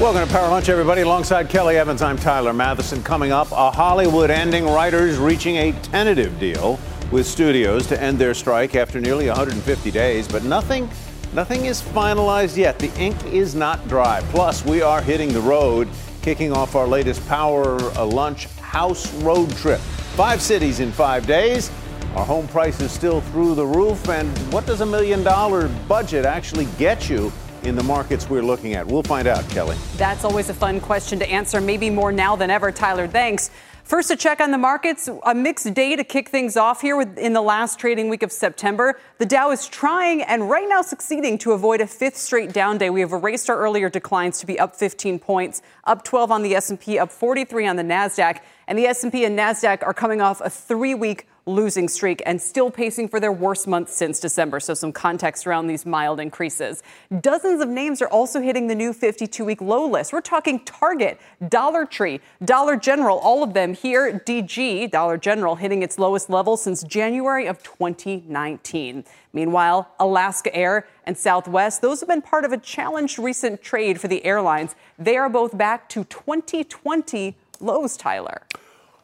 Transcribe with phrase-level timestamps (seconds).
[0.00, 1.02] Welcome to Power Lunch, everybody.
[1.02, 3.04] Alongside Kelly Evans, I'm Tyler Mathisen.
[3.04, 6.80] Coming up, a Hollywood ending writers reaching a tentative deal
[7.12, 10.88] with studios to end their strike after nearly 150 days, but nothing
[11.34, 12.78] Nothing is finalized yet.
[12.78, 14.20] The ink is not dry.
[14.30, 15.86] Plus, we are hitting the road,
[16.22, 19.78] kicking off our latest Power Lunch House Road Trip.
[20.16, 21.70] Five cities in five days.
[22.16, 24.08] Our home price is still through the roof.
[24.08, 27.30] And what does a million dollar budget actually get you
[27.64, 28.86] in the markets we're looking at?
[28.86, 29.76] We'll find out, Kelly.
[29.96, 32.72] That's always a fun question to answer, maybe more now than ever.
[32.72, 33.50] Tyler, thanks.
[33.84, 35.08] First, a check on the markets.
[35.24, 39.00] A mixed day to kick things off here in the last trading week of September.
[39.18, 42.88] The Dow is trying and right now succeeding to avoid a fifth straight down day.
[42.88, 46.54] We have erased our earlier declines to be up 15 points, up 12 on the
[46.54, 50.44] S&P, up 43 on the Nasdaq, and the S&P and Nasdaq are coming off a
[50.44, 54.60] 3-week losing streak and still pacing for their worst month since December.
[54.60, 56.82] So, some context around these mild increases.
[57.20, 60.12] Dozens of names are also hitting the new 52 week low list.
[60.12, 64.22] We're talking Target, Dollar Tree, Dollar General, all of them here.
[64.24, 69.04] DG, Dollar General, hitting its lowest level since January of 2019.
[69.32, 74.08] Meanwhile, Alaska Air and Southwest, those have been part of a challenged recent trade for
[74.08, 74.74] the airlines.
[74.98, 78.42] They are both back to 2020 lows, Tyler.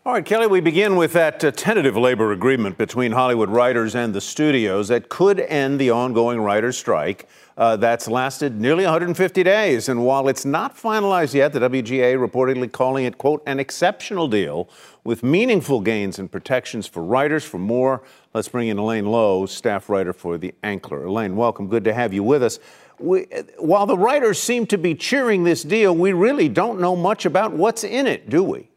[0.06, 4.14] All right, Kelly, we begin with that uh, tentative labor agreement between Hollywood writers and
[4.14, 7.28] the studios that could end the ongoing writers' strike.
[7.56, 9.88] Uh, that's lasted nearly 150 days.
[9.88, 14.70] And while it's not finalized yet, the WGA reportedly calling it, quote, an exceptional deal
[15.02, 17.42] with meaningful gains and protections for writers.
[17.42, 21.08] For more, let's bring in Elaine Lowe, staff writer for The Ankler.
[21.08, 21.66] Elaine, welcome.
[21.66, 22.60] Good to have you with us.
[23.00, 23.26] We,
[23.58, 27.54] while the writers seem to be cheering this deal, we really don't know much about
[27.54, 28.68] what's in it, do we?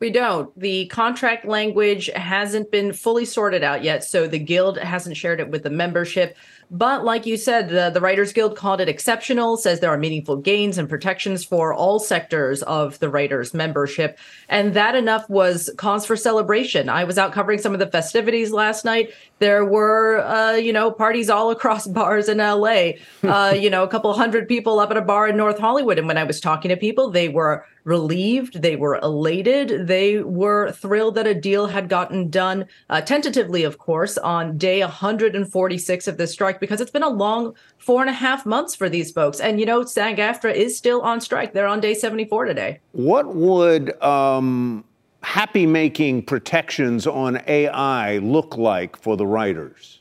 [0.00, 0.56] We don't.
[0.58, 5.50] The contract language hasn't been fully sorted out yet, so the guild hasn't shared it
[5.50, 6.36] with the membership.
[6.70, 10.36] But like you said, the, the Writers Guild called it exceptional, says there are meaningful
[10.36, 14.18] gains and protections for all sectors of the writers' membership.
[14.50, 16.90] And that enough was cause for celebration.
[16.90, 19.14] I was out covering some of the festivities last night.
[19.38, 22.90] There were, uh, you know, parties all across bars in LA.
[23.22, 25.98] Uh, you know, a couple hundred people up at a bar in North Hollywood.
[25.98, 30.70] And when I was talking to people, they were relieved, they were elated, they were
[30.72, 36.18] thrilled that a deal had gotten done, uh, tentatively, of course, on day 146 of
[36.18, 39.40] the strike, because it's been a long four and a half months for these folks.
[39.40, 41.54] And, you know, SAG AFTRA is still on strike.
[41.54, 42.80] They're on day 74 today.
[42.92, 44.84] What would um,
[45.22, 49.97] happy making protections on AI look like for the writers?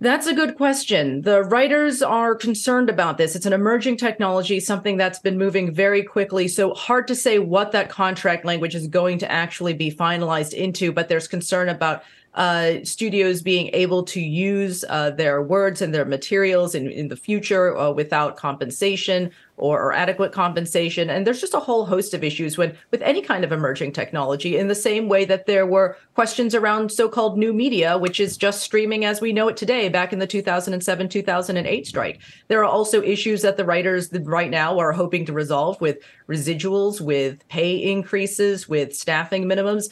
[0.00, 1.22] That's a good question.
[1.22, 3.36] The writers are concerned about this.
[3.36, 6.48] It's an emerging technology, something that's been moving very quickly.
[6.48, 10.90] So hard to say what that contract language is going to actually be finalized into,
[10.90, 12.02] but there's concern about
[12.34, 17.16] uh, studios being able to use uh, their words and their materials in, in the
[17.16, 21.08] future uh, without compensation or, or, adequate compensation.
[21.08, 24.56] And there's just a whole host of issues when with any kind of emerging technology,
[24.56, 28.62] in the same way that there were questions around so-called new media, which is just
[28.62, 32.20] streaming as we know it today, back in the 2007 2008 strike.
[32.48, 37.00] There are also issues that the writers right now are hoping to resolve with residuals,
[37.00, 39.84] with pay increases, with staffing minimums.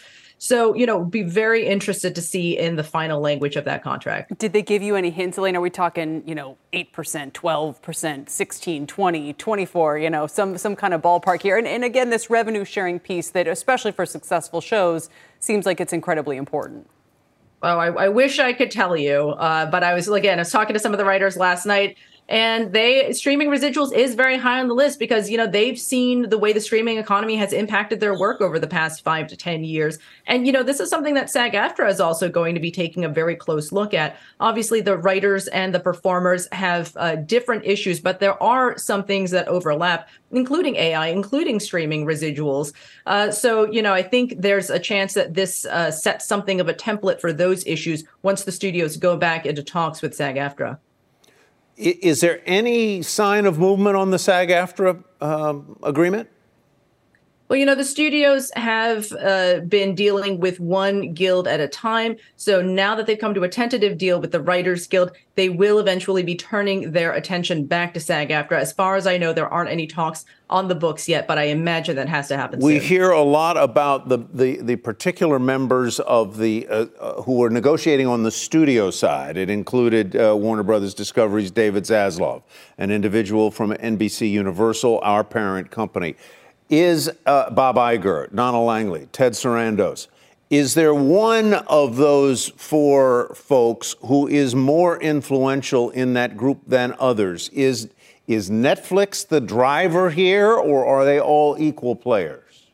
[0.42, 4.36] So, you know, be very interested to see in the final language of that contract.
[4.38, 5.54] Did they give you any hints, Elaine?
[5.54, 10.94] Are we talking, you know, 8%, 12%, 16, 20, 24, you know, some, some kind
[10.94, 11.58] of ballpark here?
[11.58, 15.08] And, and again, this revenue sharing piece that, especially for successful shows,
[15.38, 16.90] seems like it's incredibly important.
[17.62, 20.50] Well, I, I wish I could tell you, uh, but I was, again, I was
[20.50, 21.96] talking to some of the writers last night
[22.32, 26.30] and they streaming residuals is very high on the list because you know they've seen
[26.30, 29.62] the way the streaming economy has impacted their work over the past five to ten
[29.62, 29.98] years.
[30.26, 33.08] And you know this is something that sag-aftra is also going to be taking a
[33.10, 34.16] very close look at.
[34.40, 39.30] Obviously the writers and the performers have uh, different issues but there are some things
[39.30, 42.72] that overlap including ai including streaming residuals.
[43.04, 46.68] Uh, so you know i think there's a chance that this uh, sets something of
[46.68, 50.78] a template for those issues once the studios go back into talks with sag-aftra
[51.82, 56.28] is there any sign of movement on the SAG AFTRA um, agreement?
[57.52, 62.16] Well, you know, the studios have uh, been dealing with one guild at a time.
[62.36, 65.78] So now that they've come to a tentative deal with the Writers Guild, they will
[65.78, 68.58] eventually be turning their attention back to SAG AFTRA.
[68.58, 71.44] As far as I know, there aren't any talks on the books yet, but I
[71.44, 72.88] imagine that has to happen we soon.
[72.88, 77.50] hear a lot about the, the, the particular members of the uh, uh, who were
[77.50, 79.36] negotiating on the studio side.
[79.36, 82.44] It included uh, Warner Brothers Discovery's David Zaslav,
[82.78, 86.16] an individual from NBC Universal, our parent company
[86.72, 90.08] is uh, Bob Iger, Donna Langley, Ted Sarandos.
[90.48, 96.94] Is there one of those four folks who is more influential in that group than
[96.98, 97.50] others?
[97.50, 97.90] Is,
[98.26, 102.70] is Netflix the driver here, or are they all equal players?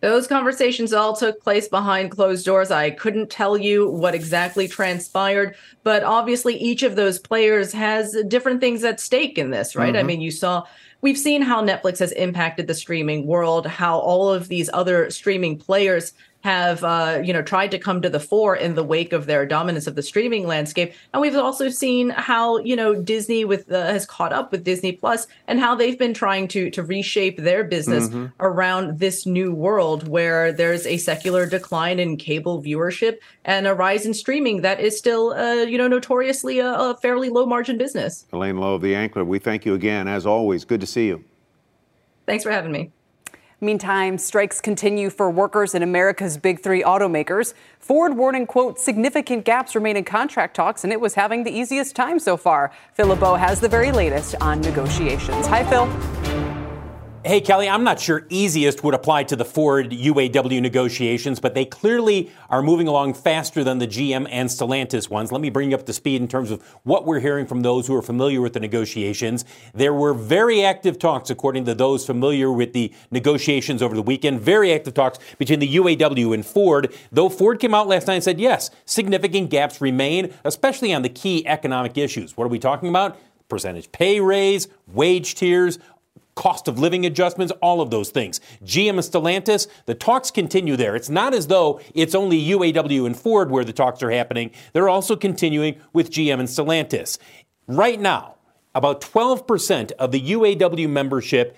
[0.00, 2.70] Those conversations all took place behind closed doors.
[2.72, 5.54] I couldn't tell you what exactly transpired,
[5.84, 9.94] but obviously each of those players has different things at stake in this, right?
[9.94, 9.98] Mm-hmm.
[9.98, 10.64] I mean, you saw
[11.06, 15.56] we've seen how Netflix has impacted the streaming world, how all of these other streaming
[15.56, 16.12] players
[16.46, 19.44] have uh, you know tried to come to the fore in the wake of their
[19.44, 20.94] dominance of the streaming landscape.
[21.12, 24.92] And we've also seen how you know disney with uh, has caught up with disney
[24.92, 28.26] plus and how they've been trying to to reshape their business mm-hmm.
[28.38, 34.06] around this new world where there's a secular decline in cable viewership and a rise
[34.06, 38.24] in streaming that is still uh, you know notoriously a, a fairly low margin business.
[38.32, 40.64] Elaine lowe of the ankler we thank you again as always.
[40.64, 41.24] Good to see you.
[42.24, 42.92] Thanks for having me
[43.60, 47.54] Meantime, strikes continue for workers in America's big three automakers.
[47.78, 51.96] Ford warning, quote, significant gaps remain in contract talks, and it was having the easiest
[51.96, 52.70] time so far.
[52.92, 55.46] Phil LeBeau has the very latest on negotiations.
[55.46, 56.55] Hi, Phil.
[57.26, 61.64] Hey, Kelly, I'm not sure easiest would apply to the Ford UAW negotiations, but they
[61.64, 65.32] clearly are moving along faster than the GM and Stellantis ones.
[65.32, 67.88] Let me bring you up to speed in terms of what we're hearing from those
[67.88, 69.44] who are familiar with the negotiations.
[69.74, 74.40] There were very active talks, according to those familiar with the negotiations over the weekend,
[74.40, 78.24] very active talks between the UAW and Ford, though Ford came out last night and
[78.24, 82.36] said, yes, significant gaps remain, especially on the key economic issues.
[82.36, 83.18] What are we talking about?
[83.48, 85.78] Percentage pay raise, wage tiers,
[86.36, 88.40] cost of living adjustments, all of those things.
[88.64, 90.94] GM and Stellantis, the talks continue there.
[90.94, 94.52] It's not as though it's only UAW and Ford where the talks are happening.
[94.72, 97.18] They're also continuing with GM and Stellantis.
[97.66, 98.36] Right now,
[98.74, 101.56] about 12% of the UAW membership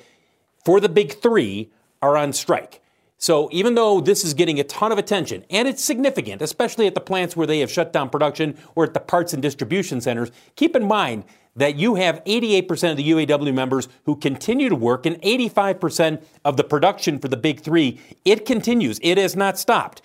[0.65, 1.71] for the big three
[2.01, 2.81] are on strike.
[3.21, 6.95] So even though this is getting a ton of attention, and it's significant, especially at
[6.95, 10.31] the plants where they have shut down production or at the parts and distribution centers,
[10.55, 11.25] keep in mind
[11.59, 16.57] that you have 88% of the UAW members who continue to work and 85% of
[16.57, 18.01] the production for the big three.
[18.25, 18.99] It continues.
[19.03, 20.01] It has not stopped.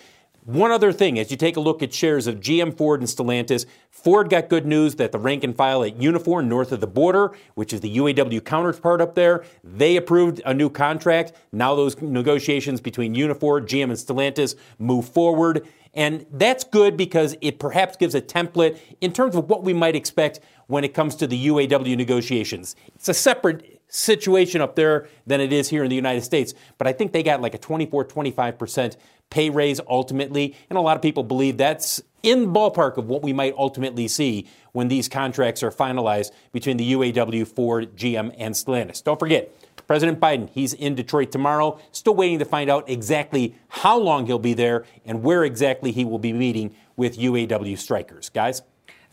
[0.45, 3.65] One other thing, as you take a look at shares of GM, Ford, and Stellantis,
[3.89, 7.31] Ford got good news that the rank and file at Unifor north of the border,
[7.55, 11.31] which is the UAW counterpart up there, they approved a new contract.
[11.53, 15.65] Now those negotiations between Unifor, GM, and Stellantis move forward.
[15.93, 19.95] And that's good because it perhaps gives a template in terms of what we might
[19.95, 22.75] expect when it comes to the UAW negotiations.
[22.95, 26.87] It's a separate situation up there than it is here in the United States, but
[26.87, 28.95] I think they got like a 24, 25%
[29.29, 33.21] pay raise ultimately, and a lot of people believe that's in the ballpark of what
[33.21, 38.55] we might ultimately see when these contracts are finalized between the UAW, Ford, GM, and
[38.55, 39.03] Stellantis.
[39.03, 39.53] Don't forget,
[39.87, 44.39] President Biden, he's in Detroit tomorrow, still waiting to find out exactly how long he'll
[44.39, 48.29] be there and where exactly he will be meeting with UAW strikers.
[48.29, 48.61] Guys?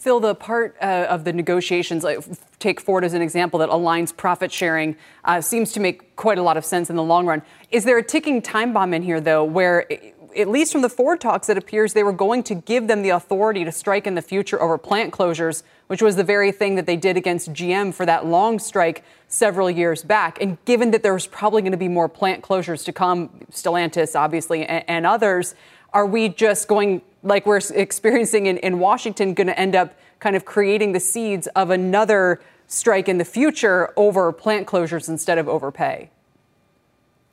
[0.00, 2.18] Phil, the part uh, of the negotiations, like,
[2.58, 6.42] take Ford as an example, that aligns profit sharing, uh, seems to make quite a
[6.42, 7.42] lot of sense in the long run.
[7.70, 9.86] Is there a ticking time bomb in here, though, where,
[10.34, 13.10] at least from the Ford talks, it appears they were going to give them the
[13.10, 16.86] authority to strike in the future over plant closures, which was the very thing that
[16.86, 20.40] they did against GM for that long strike several years back?
[20.40, 24.64] And given that there's probably going to be more plant closures to come, Stellantis, obviously,
[24.64, 25.54] and, and others,
[25.92, 30.36] are we just going, like we're experiencing in, in Washington, going to end up kind
[30.36, 35.48] of creating the seeds of another strike in the future over plant closures instead of
[35.48, 36.10] overpay?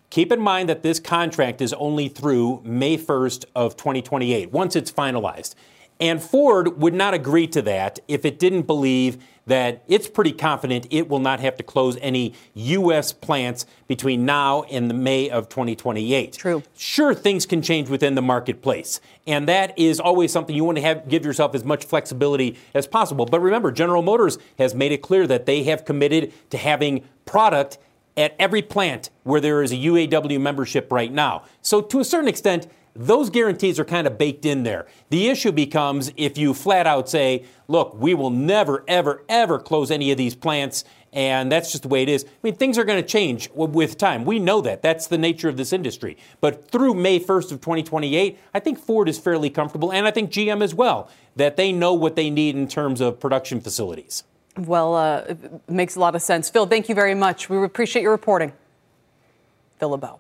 [0.10, 4.92] Keep in mind that this contract is only through May 1st of 2028, once it's
[4.92, 5.54] finalized.
[6.00, 10.86] And Ford would not agree to that if it didn't believe that it's pretty confident
[10.92, 13.14] it will not have to close any U.S.
[13.14, 16.34] plants between now and the May of 2028.
[16.34, 16.64] True.
[16.76, 20.82] Sure, things can change within the marketplace, and that is always something you want to
[20.82, 23.26] have give yourself as much flexibility as possible.
[23.26, 27.78] But remember, General Motors has made it clear that they have committed to having product
[28.18, 31.44] at every plant where there is a UAW membership right now.
[31.62, 34.88] So to a certain extent, those guarantees are kind of baked in there.
[35.10, 39.92] The issue becomes if you flat out say, look, we will never, ever, ever close
[39.92, 42.26] any of these plants and that's just the way it is.
[42.26, 44.26] I mean, things are going to change with time.
[44.26, 44.82] We know that.
[44.82, 46.18] That's the nature of this industry.
[46.42, 50.32] But through May 1st of 2028, I think Ford is fairly comfortable, and I think
[50.32, 54.26] GM as well, that they know what they need in terms of production facilities.
[54.58, 56.50] Well, uh, it makes a lot of sense.
[56.50, 57.50] Phil, thank you very much.
[57.50, 58.54] We appreciate your reporting.
[59.80, 60.20] Phil LeBeau.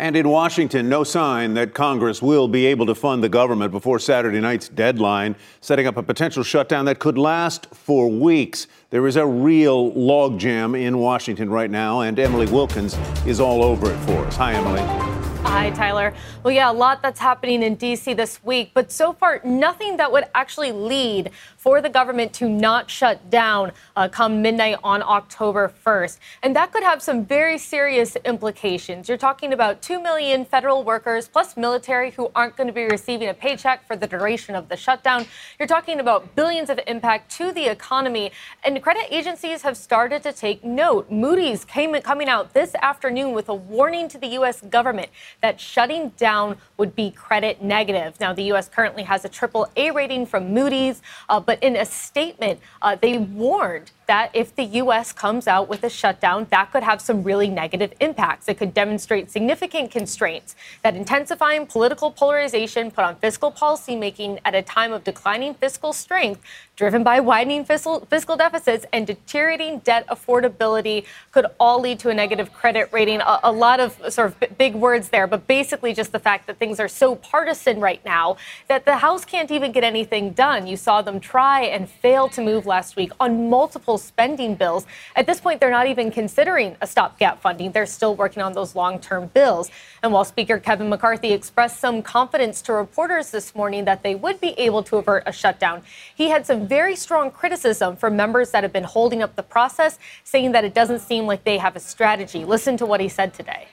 [0.00, 3.98] And in Washington, no sign that Congress will be able to fund the government before
[3.98, 8.68] Saturday night's deadline, setting up a potential shutdown that could last for weeks.
[8.90, 13.90] There is a real logjam in Washington right now, and Emily Wilkins is all over
[13.90, 14.36] it for us.
[14.36, 15.17] Hi, Emily.
[15.42, 16.14] Hi, Tyler.
[16.42, 18.12] Well, yeah, a lot that's happening in D.C.
[18.14, 22.90] this week, but so far, nothing that would actually lead for the government to not
[22.90, 26.18] shut down uh, come midnight on October 1st.
[26.42, 29.08] And that could have some very serious implications.
[29.08, 33.28] You're talking about 2 million federal workers plus military who aren't going to be receiving
[33.28, 35.26] a paycheck for the duration of the shutdown.
[35.58, 38.32] You're talking about billions of impact to the economy.
[38.64, 41.10] And credit agencies have started to take note.
[41.10, 44.60] Moody's came coming out this afternoon with a warning to the U.S.
[44.62, 48.18] government that shutting down would be credit negative.
[48.20, 48.68] Now, the U.S.
[48.68, 53.18] currently has a triple A rating from Moody's, uh, but in a statement, uh, they
[53.18, 55.12] warned that if the U.S.
[55.12, 58.48] comes out with a shutdown, that could have some really negative impacts.
[58.48, 64.62] It could demonstrate significant constraints that intensifying political polarization put on fiscal policymaking at a
[64.62, 66.40] time of declining fiscal strength,
[66.74, 72.14] driven by widening fiscal, fiscal deficits and deteriorating debt affordability, could all lead to a
[72.14, 73.20] negative credit rating.
[73.20, 76.46] A, a lot of sort of b- big words there, but basically just the fact
[76.46, 78.38] that things are so partisan right now
[78.68, 80.66] that the House can't even get anything done.
[80.66, 84.86] You saw them try and fail to move last week on multiple spending bills.
[85.16, 87.72] At this point, they're not even considering a stopgap funding.
[87.72, 89.70] They're still working on those long term bills.
[90.02, 94.40] And while Speaker Kevin McCarthy expressed some confidence to reporters this morning that they would
[94.40, 95.82] be able to avert a shutdown,
[96.14, 99.98] he had some very strong criticism from members that have been holding up the process,
[100.24, 102.44] saying that it doesn't seem like they have a strategy.
[102.44, 103.68] Listen to what he said today.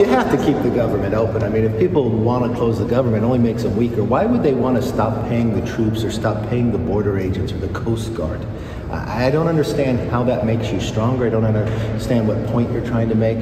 [0.00, 1.44] You have to keep the government open.
[1.44, 4.02] I mean, if people want to close the government, it only makes them weaker.
[4.02, 7.52] Why would they want to stop paying the troops or stop paying the border agents
[7.52, 8.44] or the Coast Guard?
[8.94, 11.26] I don't understand how that makes you stronger.
[11.26, 13.38] I don't understand what point you're trying to make.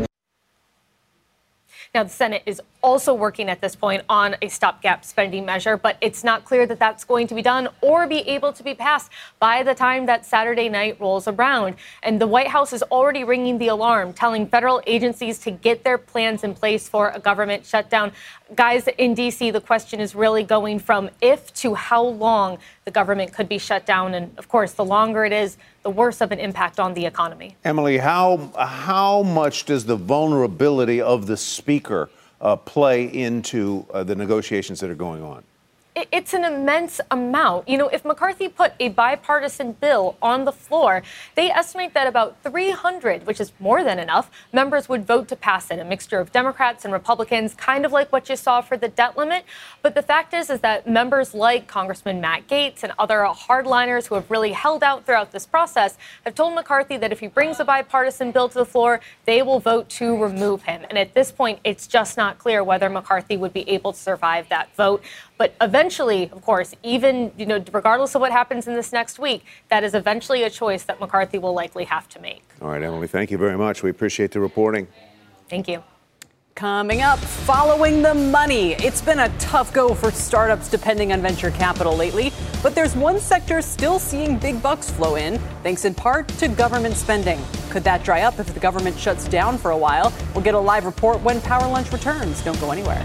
[1.94, 5.98] Now, the Senate is also working at this point on a stopgap spending measure, but
[6.00, 9.12] it's not clear that that's going to be done or be able to be passed
[9.38, 11.74] by the time that Saturday night rolls around.
[12.02, 15.98] And the White House is already ringing the alarm, telling federal agencies to get their
[15.98, 18.12] plans in place for a government shutdown.
[18.54, 23.32] Guys, in D.C., the question is really going from if to how long the government
[23.32, 24.14] could be shut down.
[24.14, 27.56] And of course, the longer it is, the worse of an impact on the economy.
[27.64, 34.14] Emily, how, how much does the vulnerability of the speaker uh, play into uh, the
[34.14, 35.44] negotiations that are going on?
[35.94, 37.68] It's an immense amount.
[37.68, 41.02] You know, if McCarthy put a bipartisan bill on the floor,
[41.34, 45.70] they estimate that about 300, which is more than enough, members would vote to pass
[45.70, 48.88] it, a mixture of Democrats and Republicans, kind of like what you saw for the
[48.88, 49.44] debt limit.
[49.82, 54.14] But the fact is, is that members like Congressman Matt Gaetz and other hardliners who
[54.14, 57.66] have really held out throughout this process have told McCarthy that if he brings a
[57.66, 60.86] bipartisan bill to the floor, they will vote to remove him.
[60.88, 64.48] And at this point, it's just not clear whether McCarthy would be able to survive
[64.48, 65.04] that vote.
[65.42, 69.44] But eventually, of course, even you know, regardless of what happens in this next week,
[69.70, 72.44] that is eventually a choice that McCarthy will likely have to make.
[72.60, 73.82] All right, Emily, thank you very much.
[73.82, 74.86] We appreciate the reporting.
[75.48, 75.82] Thank you.
[76.54, 78.74] Coming up, following the money.
[78.74, 82.32] It's been a tough go for startups depending on venture capital lately,
[82.62, 86.94] but there's one sector still seeing big bucks flow in, thanks in part to government
[86.94, 87.40] spending.
[87.70, 90.12] Could that dry up if the government shuts down for a while?
[90.36, 92.44] We'll get a live report when Power Lunch returns.
[92.44, 93.04] Don't go anywhere.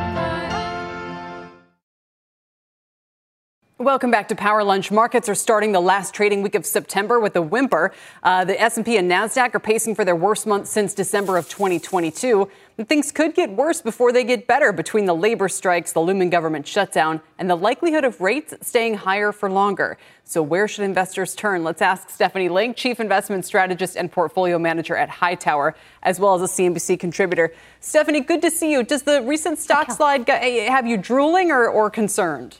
[3.81, 4.91] Welcome back to Power Lunch.
[4.91, 7.91] Markets are starting the last trading week of September with a whimper.
[8.21, 12.47] Uh, the S&P and Nasdaq are pacing for their worst month since December of 2022.
[12.77, 16.29] And things could get worse before they get better between the labor strikes, the looming
[16.29, 19.97] government shutdown, and the likelihood of rates staying higher for longer.
[20.25, 21.63] So where should investors turn?
[21.63, 26.43] Let's ask Stephanie Link, Chief Investment Strategist and Portfolio Manager at Hightower, as well as
[26.43, 27.51] a CNBC contributor.
[27.79, 28.83] Stephanie, good to see you.
[28.83, 32.59] Does the recent stock slide have you drooling or, or concerned?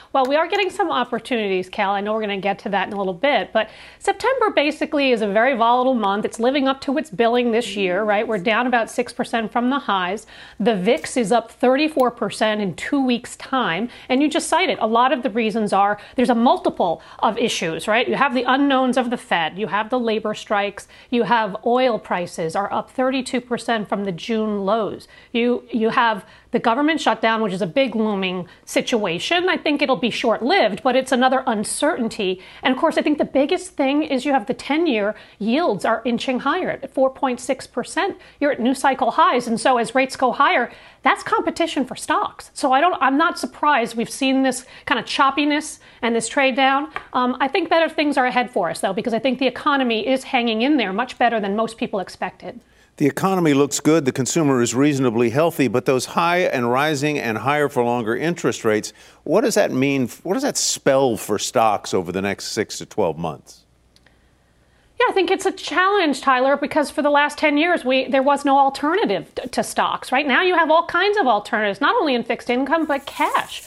[0.13, 1.91] well, we are getting some opportunities, Cal.
[1.91, 5.11] I know we're going to get to that in a little bit, but September basically
[5.11, 6.25] is a very volatile month.
[6.25, 8.09] It's living up to its billing this year, mm-hmm.
[8.09, 8.27] right?
[8.27, 10.27] We're down about 6% from the highs.
[10.59, 13.89] The VIX is up 34% in two weeks' time.
[14.09, 17.87] And you just cited a lot of the reasons are there's a multiple of issues,
[17.87, 18.07] right?
[18.07, 21.97] You have the unknowns of the Fed, you have the labor strikes, you have oil
[21.97, 25.07] prices are up 32% from the June lows.
[25.31, 29.47] You, you have the government shutdown, which is a big looming situation.
[29.47, 32.41] I think it'll be short lived, but it's another uncertainty.
[32.63, 35.85] And of course, I think the biggest thing is you have the 10 year yields
[35.85, 38.15] are inching higher at 4.6%.
[38.39, 39.47] You're at new cycle highs.
[39.47, 40.71] And so as rates go higher,
[41.03, 42.51] that's competition for stocks.
[42.53, 46.55] So I don't, I'm not surprised we've seen this kind of choppiness and this trade
[46.55, 46.91] down.
[47.13, 50.07] Um, I think better things are ahead for us, though, because I think the economy
[50.07, 52.59] is hanging in there much better than most people expected.
[52.97, 57.37] The economy looks good, the consumer is reasonably healthy, but those high and rising and
[57.37, 58.93] higher for longer interest rates,
[59.23, 60.07] what does that mean?
[60.23, 63.63] What does that spell for stocks over the next six to 12 months?
[64.99, 68.21] Yeah, I think it's a challenge, Tyler, because for the last 10 years, we there
[68.21, 70.11] was no alternative to stocks.
[70.11, 73.63] Right now, you have all kinds of alternatives, not only in fixed income, but cash.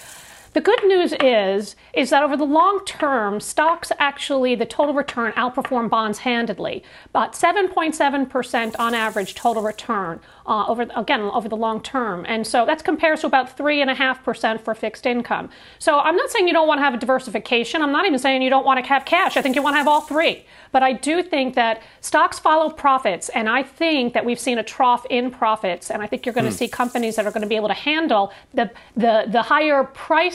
[0.54, 5.32] The good news is is that over the long term, stocks actually the total return
[5.32, 11.80] outperform bonds handedly, about 7.7% on average total return uh, over again over the long
[11.80, 15.50] term, and so that compares to about three and a half percent for fixed income.
[15.80, 17.82] So I'm not saying you don't want to have a diversification.
[17.82, 19.36] I'm not even saying you don't want to have cash.
[19.36, 20.44] I think you want to have all three.
[20.70, 24.62] But I do think that stocks follow profits, and I think that we've seen a
[24.62, 26.58] trough in profits, and I think you're going to mm.
[26.58, 29.82] see companies that are going to be able to handle the the, the higher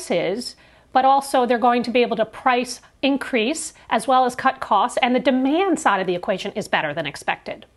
[0.09, 0.55] prices
[0.91, 4.97] but also they're going to be able to price increase as well as cut costs,
[5.03, 7.67] and the demand side of the equation is better than expected.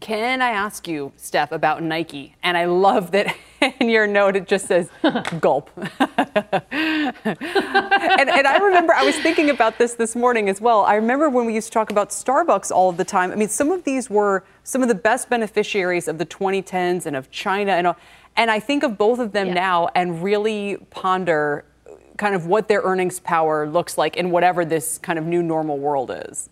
[0.00, 2.34] Can I ask you, Steph, about Nike?
[2.42, 3.36] And I love that
[3.78, 4.88] in your note it just says
[5.40, 5.70] gulp.
[5.76, 10.80] and, and, I remember I was thinking about this this morning as well.
[10.80, 13.32] I remember when we used to talk about Starbucks all of the time.
[13.32, 17.14] I mean, some of these were some of the best beneficiaries of the 2010s and
[17.14, 17.96] of China and all.
[18.34, 19.54] And I think of both of them yeah.
[19.54, 21.66] now and really ponder
[22.16, 25.78] kind of what their earnings power looks like in whatever this kind of new normal
[25.78, 26.48] world is.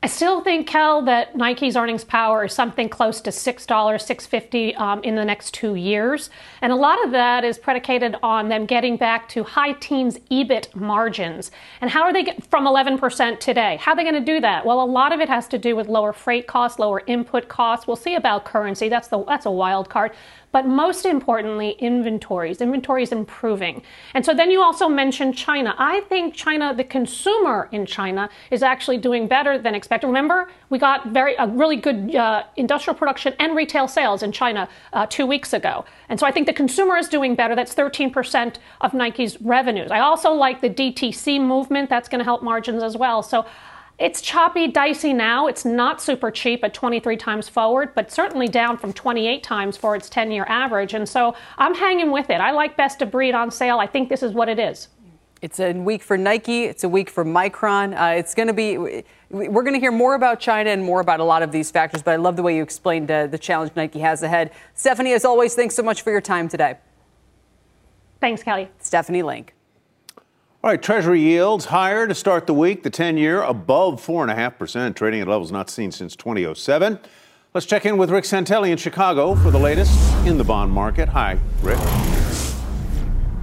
[0.00, 5.02] I still think, Kel, that Nike's earnings power is something close to $6, $6.50 um,
[5.02, 6.30] in the next two years.
[6.62, 10.72] And a lot of that is predicated on them getting back to high teens EBIT
[10.76, 11.50] margins.
[11.80, 13.76] And how are they get from 11% today?
[13.80, 14.64] How are they going to do that?
[14.64, 17.88] Well, a lot of it has to do with lower freight costs, lower input costs.
[17.88, 18.88] We'll see about currency.
[18.88, 20.12] That's, the, that's a wild card
[20.52, 22.60] but most importantly, inventories.
[22.60, 23.82] Inventories improving.
[24.14, 25.74] And so then you also mentioned China.
[25.78, 30.06] I think China, the consumer in China, is actually doing better than expected.
[30.06, 34.68] Remember, we got very a really good uh, industrial production and retail sales in China
[34.92, 35.84] uh, two weeks ago.
[36.08, 37.54] And so I think the consumer is doing better.
[37.54, 39.90] That's 13% of Nike's revenues.
[39.90, 41.90] I also like the DTC movement.
[41.90, 43.22] That's going to help margins as well.
[43.22, 43.44] So
[43.98, 45.48] it's choppy, dicey now.
[45.48, 49.96] It's not super cheap at 23 times forward, but certainly down from 28 times for
[49.96, 50.94] its 10 year average.
[50.94, 52.40] And so I'm hanging with it.
[52.40, 53.78] I like best of breed on sale.
[53.80, 54.88] I think this is what it is.
[55.42, 56.64] It's a week for Nike.
[56.64, 57.96] It's a week for Micron.
[57.96, 58.76] Uh, it's going to be,
[59.30, 62.02] we're going to hear more about China and more about a lot of these factors,
[62.02, 64.50] but I love the way you explained uh, the challenge Nike has ahead.
[64.74, 66.78] Stephanie, as always, thanks so much for your time today.
[68.20, 68.68] Thanks, Kelly.
[68.80, 69.54] Stephanie Link.
[70.60, 72.82] All right, Treasury yields higher to start the week.
[72.82, 76.98] The 10 year above 4.5%, trading at levels not seen since 2007.
[77.54, 79.92] Let's check in with Rick Santelli in Chicago for the latest
[80.26, 81.08] in the bond market.
[81.10, 81.78] Hi, Rick.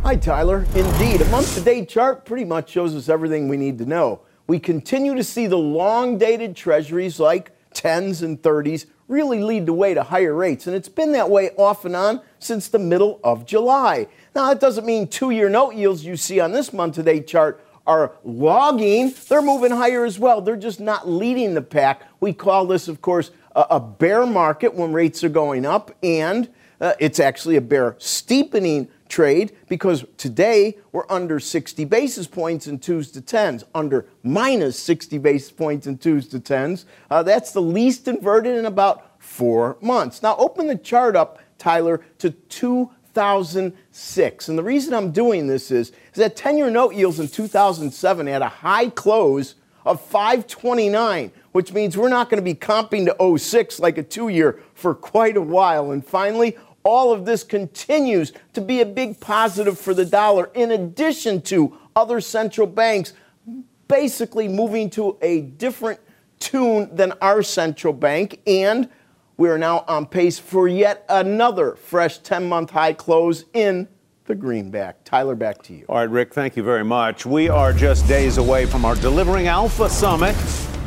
[0.04, 0.66] Hi, Tyler.
[0.76, 4.20] Indeed, a month to date chart pretty much shows us everything we need to know.
[4.48, 9.74] We continue to see the long dated treasuries like 10s and 30s really lead the
[9.74, 13.20] way to higher rates, and it's been that way off and on since the middle
[13.24, 14.08] of July.
[14.34, 17.28] Now, that doesn't mean two year note yields you see on this month to date
[17.28, 19.14] chart are logging.
[19.30, 20.42] They're moving higher as well.
[20.42, 22.02] They're just not leading the pack.
[22.20, 26.50] We call this, of course, a, bear market when rates are going up, and
[26.82, 32.78] uh, it's actually a bear steepening trade because today we're under 60 basis points in
[32.78, 36.86] twos to tens, under minus 60 basis points in twos to tens.
[37.10, 40.22] Uh, that's the least inverted in about four months.
[40.22, 44.50] Now, open the chart up, Tyler, to 2006.
[44.50, 48.28] And the reason I'm doing this is, is that 10 year note yields in 2007
[48.28, 53.38] had a high close of 529, which means we're not going to be comping to
[53.38, 55.92] 06 like a two year for quite a while.
[55.92, 60.72] And finally, all of this continues to be a big positive for the dollar, in
[60.72, 63.12] addition to other central banks
[63.88, 66.00] basically moving to a different
[66.40, 68.40] tune than our central bank.
[68.48, 68.90] And
[69.38, 73.88] we are now on pace for yet another fresh 10 month high close in
[74.26, 75.04] the greenback.
[75.04, 75.86] Tyler, back to you.
[75.90, 77.26] All right, Rick, thank you very much.
[77.26, 80.36] We are just days away from our Delivering Alpha Summit.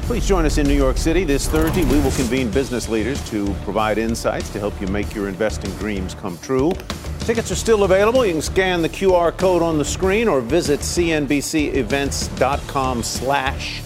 [0.09, 1.85] Please join us in New York City this Thursday.
[1.85, 6.15] We will convene business leaders to provide insights to help you make your investing dreams
[6.15, 6.73] come true.
[7.21, 8.25] Tickets are still available.
[8.25, 13.83] You can scan the QR code on the screen or visit cnbcevents.com slash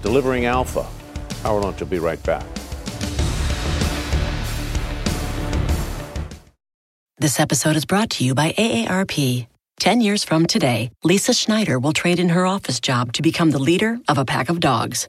[0.00, 0.86] delivering alpha.
[1.42, 2.46] Power Lunch will be right back.
[7.18, 9.48] This episode is brought to you by AARP.
[9.80, 13.58] Ten years from today, Lisa Schneider will trade in her office job to become the
[13.58, 15.08] leader of a pack of dogs.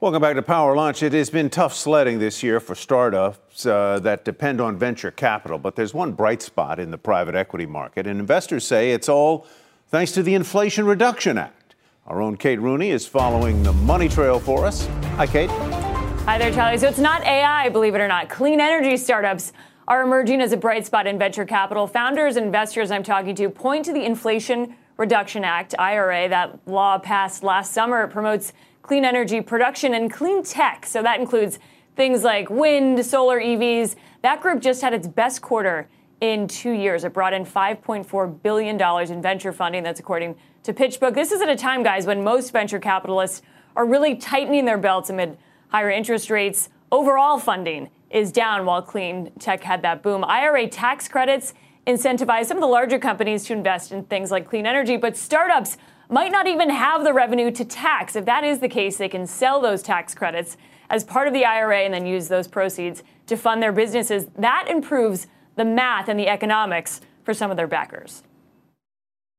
[0.00, 1.02] Welcome back to Power Lunch.
[1.02, 5.58] It has been tough sledding this year for startups uh, that depend on venture capital,
[5.58, 9.46] but there's one bright spot in the private equity market, and investors say it's all
[9.88, 11.74] thanks to the Inflation Reduction Act.
[12.06, 14.86] Our own Kate Rooney is following the money trail for us.
[15.16, 15.50] Hi, Kate.
[15.50, 16.78] Hi there, Charlie.
[16.78, 18.30] So it's not AI, believe it or not.
[18.30, 19.52] Clean energy startups
[19.86, 21.86] are emerging as a bright spot in venture capital.
[21.86, 26.98] Founders and investors I'm talking to point to the Inflation Reduction Act, IRA, that law
[26.98, 28.04] passed last summer.
[28.04, 30.86] It promotes clean energy production and clean tech.
[30.86, 31.58] So that includes
[31.96, 33.96] things like wind, solar, EVs.
[34.22, 35.88] That group just had its best quarter
[36.20, 37.04] in two years.
[37.04, 39.82] It brought in $5.4 billion in venture funding.
[39.82, 41.14] That's according to PitchBook.
[41.14, 43.42] This is at a time, guys, when most venture capitalists
[43.76, 45.38] are really tightening their belts amid
[45.68, 46.68] higher interest rates.
[46.92, 50.24] Overall funding is down while clean tech had that boom.
[50.24, 51.54] IRA tax credits
[51.86, 55.78] incentivize some of the larger companies to invest in things like clean energy, but startups
[56.10, 58.16] might not even have the revenue to tax.
[58.16, 60.56] If that is the case, they can sell those tax credits
[60.90, 64.26] as part of the IRA and then use those proceeds to fund their businesses.
[64.36, 68.22] That improves the math and the economics for some of their backers.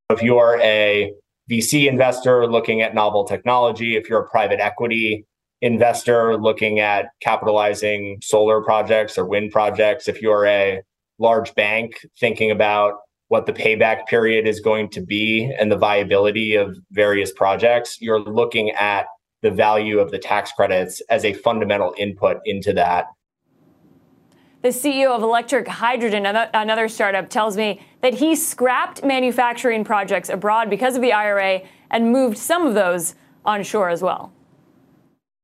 [0.10, 1.14] If you are a
[1.50, 5.26] VC investor looking at novel technology, if you're a private equity
[5.62, 10.82] investor looking at capitalizing solar projects or wind projects, if you're a
[11.20, 13.00] large bank thinking about
[13.32, 18.20] what the payback period is going to be and the viability of various projects, you're
[18.20, 19.06] looking at
[19.42, 23.06] the value of the tax credits as a fundamental input into that.
[24.64, 30.70] The CEO of Electric Hydrogen, another startup, tells me that he scrapped manufacturing projects abroad
[30.70, 33.16] because of the IRA and moved some of those
[33.46, 34.34] onshore as well.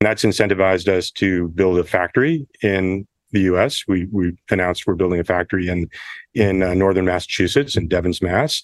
[0.02, 3.84] That's incentivized us to build a factory in the U.S.
[3.88, 5.90] We we announced we're building a factory in
[6.34, 8.62] in uh, northern Massachusetts in Devens, Mass.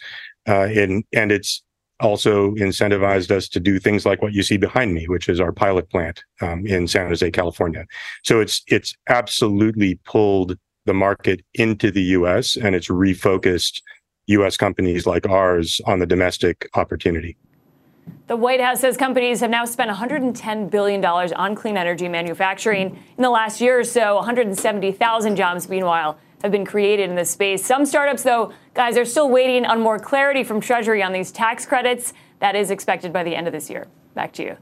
[0.48, 1.64] Uh, and and it's
[2.00, 5.52] also incentivized us to do things like what you see behind me, which is our
[5.52, 7.86] pilot plant um, in San Jose, California.
[8.24, 12.58] So it's it's absolutely pulled the market into the U.S.
[12.58, 13.82] and it's refocused
[14.28, 14.58] U.S.
[14.58, 17.38] companies like ours on the domestic opportunity.
[18.28, 23.22] The White House says companies have now spent $110 billion on clean energy manufacturing in
[23.22, 24.16] the last year or so.
[24.16, 27.66] 170,000 jobs, meanwhile, have been created in this space.
[27.66, 31.66] Some startups, though, guys, are still waiting on more clarity from Treasury on these tax
[31.66, 32.14] credits.
[32.40, 33.88] That is expected by the end of this year.
[34.14, 34.58] Back to you.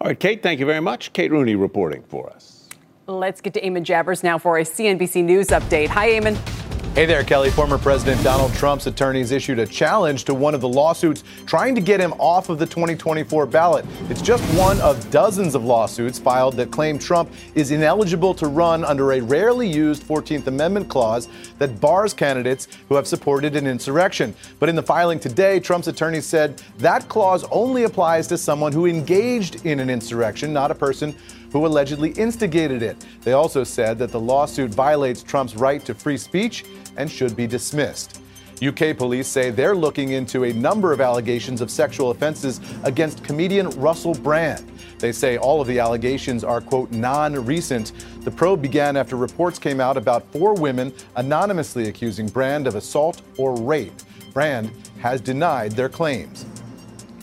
[0.00, 1.12] All right, Kate, thank you very much.
[1.12, 2.68] Kate Rooney reporting for us.
[3.06, 5.88] Let's get to Eamon Javers now for a CNBC News update.
[5.88, 6.65] Hi, Eamon.
[6.96, 7.50] Hey there, Kelly.
[7.50, 11.82] Former President Donald Trump's attorneys issued a challenge to one of the lawsuits trying to
[11.82, 13.84] get him off of the 2024 ballot.
[14.08, 18.82] It's just one of dozens of lawsuits filed that claim Trump is ineligible to run
[18.82, 21.28] under a rarely used 14th Amendment clause
[21.58, 24.34] that bars candidates who have supported an insurrection.
[24.58, 28.86] But in the filing today, Trump's attorneys said that clause only applies to someone who
[28.86, 31.14] engaged in an insurrection, not a person
[31.52, 33.04] who allegedly instigated it.
[33.22, 36.64] They also said that the lawsuit violates Trump's right to free speech
[36.96, 38.20] and should be dismissed.
[38.66, 43.68] UK police say they're looking into a number of allegations of sexual offenses against comedian
[43.70, 44.66] Russell Brand.
[44.98, 47.92] They say all of the allegations are, quote, non recent.
[48.22, 53.20] The probe began after reports came out about four women anonymously accusing Brand of assault
[53.36, 53.92] or rape.
[54.32, 56.46] Brand has denied their claims.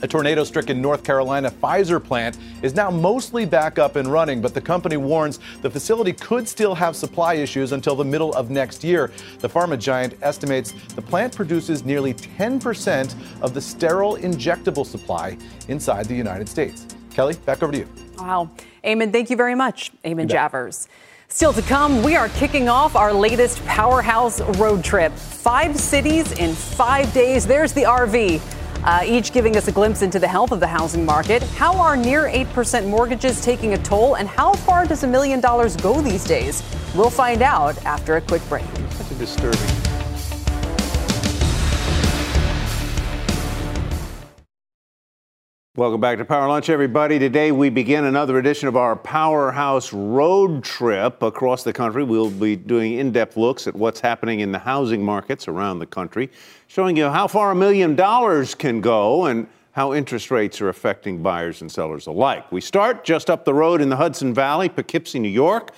[0.03, 4.53] A tornado stricken North Carolina Pfizer plant is now mostly back up and running, but
[4.53, 8.83] the company warns the facility could still have supply issues until the middle of next
[8.83, 9.13] year.
[9.39, 15.37] The pharma giant estimates the plant produces nearly 10% of the sterile injectable supply
[15.69, 16.85] inside the United States.
[17.11, 17.87] Kelly, back over to you.
[18.17, 18.49] Wow.
[18.83, 19.93] Eamon, thank you very much.
[20.03, 20.89] Eamon Javers.
[21.29, 25.13] Still to come, we are kicking off our latest powerhouse road trip.
[25.13, 27.47] Five cities in five days.
[27.47, 28.41] There's the RV
[28.83, 31.43] uh, each giving us a glimpse into the health of the housing market.
[31.43, 35.75] How are near 8% mortgages taking a toll, and how far does a million dollars
[35.75, 36.63] go these days?
[36.95, 38.65] We'll find out after a quick break.
[38.73, 39.82] That's a disturbing.
[45.75, 47.17] Welcome back to Power Lunch, everybody.
[47.17, 52.03] Today we begin another edition of our Powerhouse Road Trip across the country.
[52.03, 55.87] We'll be doing in depth looks at what's happening in the housing markets around the
[55.87, 56.29] country,
[56.67, 61.23] showing you how far a million dollars can go and how interest rates are affecting
[61.23, 62.51] buyers and sellers alike.
[62.51, 65.71] We start just up the road in the Hudson Valley, Poughkeepsie, New York.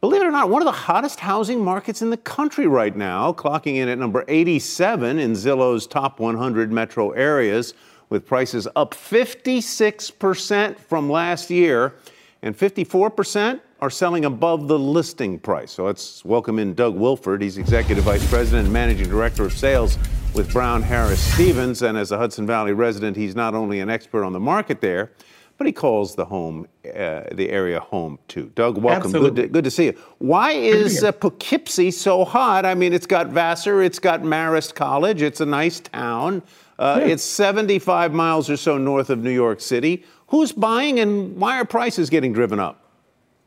[0.00, 3.34] Believe it or not, one of the hottest housing markets in the country right now,
[3.34, 7.74] clocking in at number 87 in Zillow's top 100 metro areas
[8.08, 11.94] with prices up 56% from last year,
[12.42, 15.72] and 54% are selling above the listing price.
[15.72, 17.42] So let's welcome in Doug Wilford.
[17.42, 19.98] He's Executive Vice President and Managing Director of Sales
[20.34, 21.82] with Brown Harris Stevens.
[21.82, 25.10] And as a Hudson Valley resident, he's not only an expert on the market there,
[25.58, 28.52] but he calls the home, uh, the area home too.
[28.54, 29.12] Doug, welcome.
[29.12, 29.98] Good to, good to, see you.
[30.18, 32.66] Why is uh, Poughkeepsie so hot?
[32.66, 36.42] I mean, it's got Vassar, it's got Marist College, it's a nice town.
[36.78, 37.06] Uh, yeah.
[37.06, 40.04] It's 75 miles or so north of New York City.
[40.28, 42.82] Who's buying and why are prices getting driven up?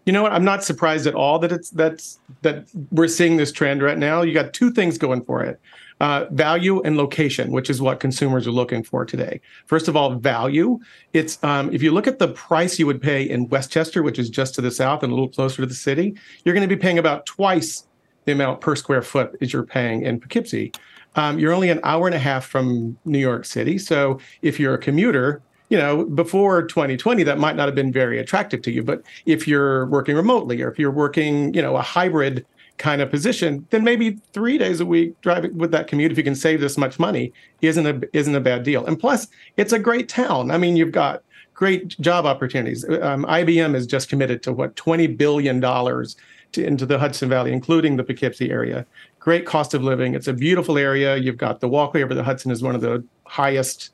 [0.05, 0.31] You know what?
[0.31, 4.23] I'm not surprised at all that it's that's that we're seeing this trend right now.
[4.23, 5.59] You got two things going for it.
[5.99, 9.41] Uh, value and location, which is what consumers are looking for today.
[9.65, 10.79] First of all, value.
[11.11, 14.29] It's um, if you look at the price you would pay in Westchester, which is
[14.29, 16.79] just to the south and a little closer to the city, you're going to be
[16.79, 17.85] paying about twice
[18.23, 20.71] the amount per square foot as you're paying in Poughkeepsie.
[21.15, 23.77] Um, you're only an hour and a half from New York City.
[23.77, 28.19] So if you're a commuter, you know, before 2020, that might not have been very
[28.19, 28.83] attractive to you.
[28.83, 32.45] But if you're working remotely or if you're working, you know, a hybrid
[32.79, 36.23] kind of position, then maybe three days a week driving with that commute, if you
[36.23, 38.85] can save this much money, isn't a isn't a bad deal.
[38.85, 40.49] And plus, it's a great town.
[40.49, 41.21] I mean, you've got
[41.53, 42.83] great job opportunities.
[42.85, 46.15] Um, IBM is just committed to what 20 billion dollars
[46.55, 48.87] into the Hudson Valley, including the Poughkeepsie area
[49.19, 50.15] great cost of living.
[50.15, 51.17] It's a beautiful area.
[51.17, 53.91] You've got the walkway over the Hudson is one of the highest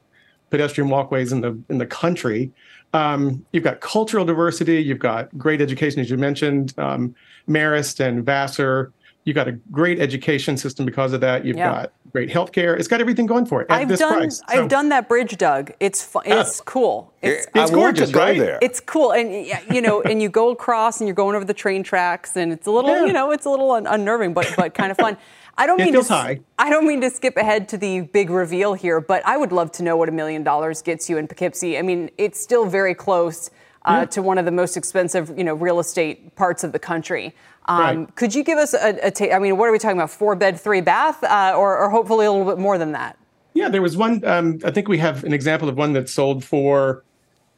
[0.50, 2.52] pedestrian walkways in the in the country.
[2.95, 4.81] Um, you've got cultural diversity.
[4.81, 7.13] You've got great education, as you mentioned, um,
[7.47, 8.93] Marist and Vassar.
[9.26, 11.46] You've got a great education system because of that.
[11.46, 11.72] You've yeah.
[11.72, 12.78] got great healthcare.
[12.78, 14.38] It's got everything going for it at I've this done, price.
[14.38, 15.74] So, I've done that bridge, Doug.
[15.80, 17.12] It's fu- it's cool.
[17.24, 18.38] It's, it's gorgeous, right?
[18.38, 18.60] There.
[18.62, 21.82] It's cool, and you know, and you go across, and you're going over the train
[21.82, 23.06] tracks, and it's a little, yeah.
[23.06, 25.18] you know, it's a little un- unnerving, but but kind of fun.
[25.58, 26.40] I don't it mean feels to, high.
[26.60, 29.72] I don't mean to skip ahead to the big reveal here, but I would love
[29.74, 31.80] to know what a million dollars gets you in Poughkeepsie.
[31.80, 33.50] I mean, it's still very close
[33.86, 34.06] uh, yeah.
[34.06, 37.36] to one of the most expensive, you know, real estate parts of the country.
[37.67, 38.15] Um, right.
[38.15, 40.12] Could you give us a, a ta- I mean, what are we talking about?
[40.12, 43.17] Four bed, three bath, uh, or, or, hopefully a little bit more than that?
[43.56, 44.23] Yeah, there was one.
[44.25, 47.04] Um, I think we have an example of one that sold for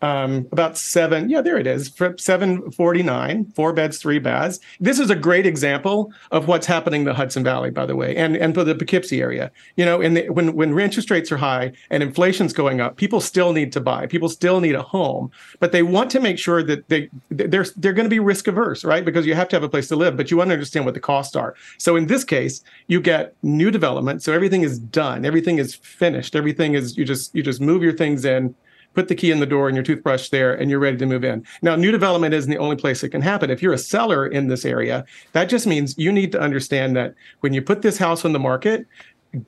[0.02, 1.30] um, about seven.
[1.30, 1.92] Yeah, there it is.
[2.18, 4.60] Seven forty nine, four beds, three baths.
[4.80, 8.16] This is a great example of what's happening in the Hudson Valley, by the way,
[8.16, 9.52] and and for the Poughkeepsie area.
[9.76, 13.22] You know, in the, when when interest rates are high and inflation's going up, people
[13.22, 14.06] still need to buy.
[14.08, 17.94] People still need a home, but they want to make sure that they they're they're
[17.94, 19.04] going to be risk averse, right?
[19.04, 20.94] Because you have to have a place to live, but you want to understand what
[20.94, 21.56] the costs are.
[21.78, 26.36] So in this case, you get new development, so everything is done, everything is finished,
[26.36, 28.54] everything is you just you just move your things in
[28.98, 31.24] put the key in the door and your toothbrush there, and you're ready to move
[31.24, 31.46] in.
[31.62, 33.52] Now, new development isn't the only place it can happen.
[33.52, 37.14] If you're a seller in this area, that just means you need to understand that
[37.42, 38.88] when you put this house on the market,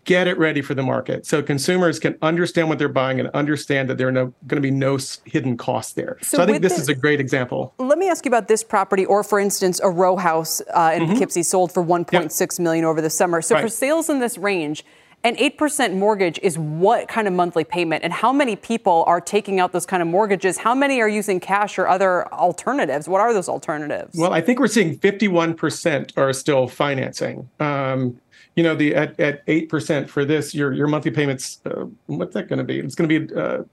[0.03, 3.89] get it ready for the market so consumers can understand what they're buying and understand
[3.89, 6.19] that there are no, going to be no hidden costs there.
[6.21, 7.73] So, so I think this the, is a great example.
[7.79, 11.01] Let me ask you about this property, or for instance, a row house uh, in
[11.01, 11.13] mm-hmm.
[11.13, 12.63] Poughkeepsie sold for 1.6 yep.
[12.63, 13.41] million over the summer.
[13.41, 13.63] So right.
[13.63, 14.85] for sales in this range,
[15.21, 18.05] An 8% mortgage is what kind of monthly payment?
[18.05, 20.57] And how many people are taking out those kind of mortgages?
[20.57, 23.09] How many are using cash or other alternatives?
[23.09, 24.17] What are those alternatives?
[24.17, 27.49] Well, I think we're seeing 51% are still financing.
[27.59, 28.21] Um,
[28.55, 32.47] you know, the at, at 8% for this, your, your monthly payments, uh, what's that
[32.47, 32.79] going to be?
[32.79, 33.63] It's going to be uh,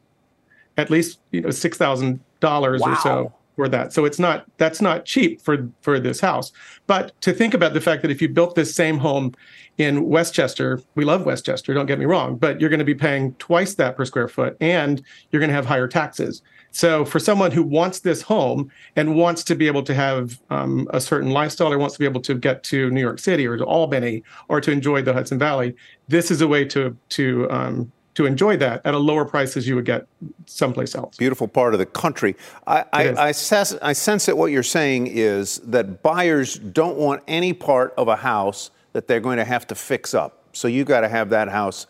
[0.76, 2.70] at least, you know, $6,000 wow.
[2.70, 3.92] or so for that.
[3.92, 6.52] So it's not that's not cheap for for this house.
[6.86, 9.34] But to think about the fact that if you built this same home
[9.78, 13.34] in Westchester, we love Westchester, don't get me wrong, but you're going to be paying
[13.34, 16.42] twice that per square foot and you're going to have higher taxes.
[16.70, 20.86] So for someone who wants this home and wants to be able to have um,
[20.92, 23.56] a certain lifestyle or wants to be able to get to New York City or
[23.56, 25.74] to Albany or to enjoy the Hudson Valley,
[26.08, 29.68] this is a way to to um, to enjoy that at a lower price as
[29.68, 30.06] you would get
[30.46, 31.16] someplace else.
[31.16, 32.34] Beautiful part of the country.
[32.66, 37.22] I, I, I, sense, I sense that what you're saying is that buyers don't want
[37.28, 40.42] any part of a house that they're going to have to fix up.
[40.54, 41.86] So you got to have that house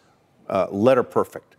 [0.49, 1.55] uh, letter perfect.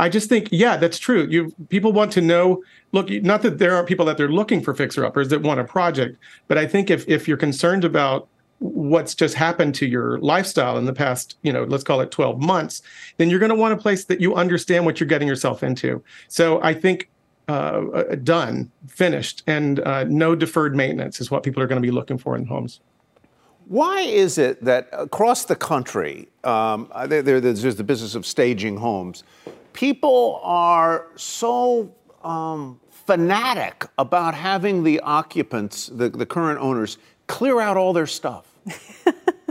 [0.00, 1.26] I just think, yeah, that's true.
[1.30, 2.64] You people want to know.
[2.92, 5.64] Look, not that there aren't people that they're looking for fixer uppers that want a
[5.64, 6.16] project,
[6.48, 8.26] but I think if if you're concerned about
[8.60, 12.40] what's just happened to your lifestyle in the past, you know, let's call it 12
[12.40, 12.82] months,
[13.16, 16.02] then you're going to want a place that you understand what you're getting yourself into.
[16.28, 17.10] So I think
[17.48, 21.86] uh, uh, done, finished, and uh, no deferred maintenance is what people are going to
[21.86, 22.80] be looking for in homes.
[23.64, 29.24] Why is it that across the country, um, there, there's the business of staging homes,
[29.72, 31.92] people are so
[32.22, 38.49] um, fanatic about having the occupants, the, the current owners, clear out all their stuff?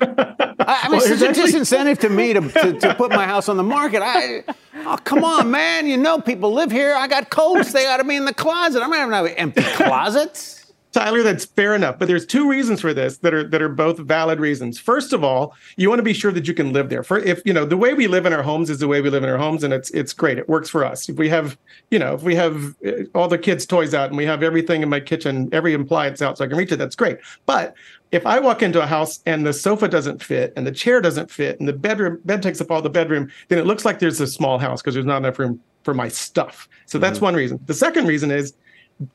[0.02, 3.50] I, I mean, well, it's a disincentive to me to, to, to, put my house
[3.50, 4.02] on the market.
[4.04, 4.44] I,
[4.86, 5.88] oh, come on, man.
[5.88, 6.94] You know, people live here.
[6.94, 7.74] I got coats.
[7.74, 8.82] They ought to be in the closet.
[8.82, 10.60] I'm not having empty closets.
[10.92, 12.00] Tyler, that's fair enough.
[12.00, 14.80] But there's two reasons for this that are that are both valid reasons.
[14.80, 17.04] First of all, you want to be sure that you can live there.
[17.04, 19.10] For if you know the way we live in our homes is the way we
[19.10, 20.40] live in our homes, and it's it's great.
[20.40, 21.08] It works for us.
[21.08, 21.58] If we have
[21.92, 24.82] you know if we have uh, all the kids' toys out and we have everything
[24.82, 27.20] in my kitchen, every appliance out, so I can reach it, that's great.
[27.46, 27.76] But
[28.12, 31.30] if I walk into a house and the sofa doesn't fit and the chair doesn't
[31.30, 34.20] fit and the bedroom bed takes up all the bedroom, then it looks like there's
[34.20, 36.68] a small house because there's not enough room for my stuff.
[36.86, 37.26] So that's mm-hmm.
[37.26, 37.60] one reason.
[37.66, 38.54] The second reason is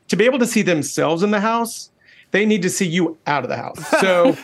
[0.07, 1.91] to be able to see themselves in the house
[2.35, 3.79] they need to see you out of the house.
[4.01, 4.27] So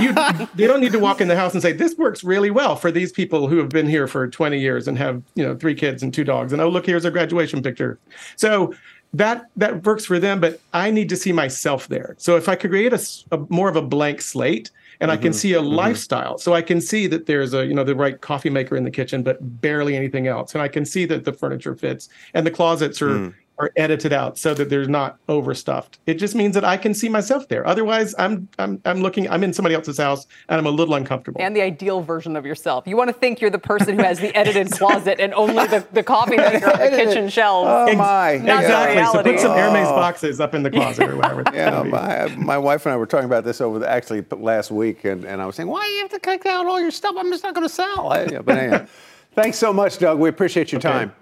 [0.00, 0.14] you,
[0.54, 2.92] they don't need to walk in the house and say, this works really well for
[2.92, 6.04] these people who have been here for 20 years and have, you know, three kids
[6.04, 6.52] and two dogs.
[6.52, 7.98] And oh, look, here's a graduation picture.
[8.36, 8.74] So
[9.14, 12.14] that that works for them, but I need to see myself there.
[12.18, 14.70] So if I could create a, a more of a blank slate
[15.00, 15.18] and mm-hmm.
[15.18, 15.38] I can mm-hmm.
[15.38, 15.74] see a mm-hmm.
[15.74, 16.38] lifestyle.
[16.38, 18.90] So I can see that there's a, you know, the right coffee maker in the
[18.90, 20.54] kitchen, but barely anything else.
[20.54, 24.12] And I can see that the furniture fits and the closets are mm are edited
[24.12, 25.98] out so that they're not overstuffed.
[26.06, 27.64] It just means that I can see myself there.
[27.66, 29.30] Otherwise, I'm I'm I'm looking.
[29.30, 31.40] I'm in somebody else's house and I'm a little uncomfortable.
[31.40, 32.86] And the ideal version of yourself.
[32.86, 35.86] You want to think you're the person who has the edited closet and only the,
[35.92, 37.68] the coffee maker on the kitchen shelves.
[37.70, 38.38] Oh my!
[38.38, 39.04] Not exactly.
[39.04, 39.94] So put some Hermes oh.
[39.94, 41.44] boxes up in the closet or whatever.
[41.54, 45.04] yeah, my, my wife and I were talking about this over the, actually last week,
[45.04, 47.14] and, and I was saying, why do you have to cut out all your stuff?
[47.16, 48.12] I'm just not going to sell.
[48.12, 48.86] I, yeah, but anyway,
[49.34, 50.18] thanks so much, Doug.
[50.18, 50.88] We appreciate your okay.
[50.88, 51.12] time.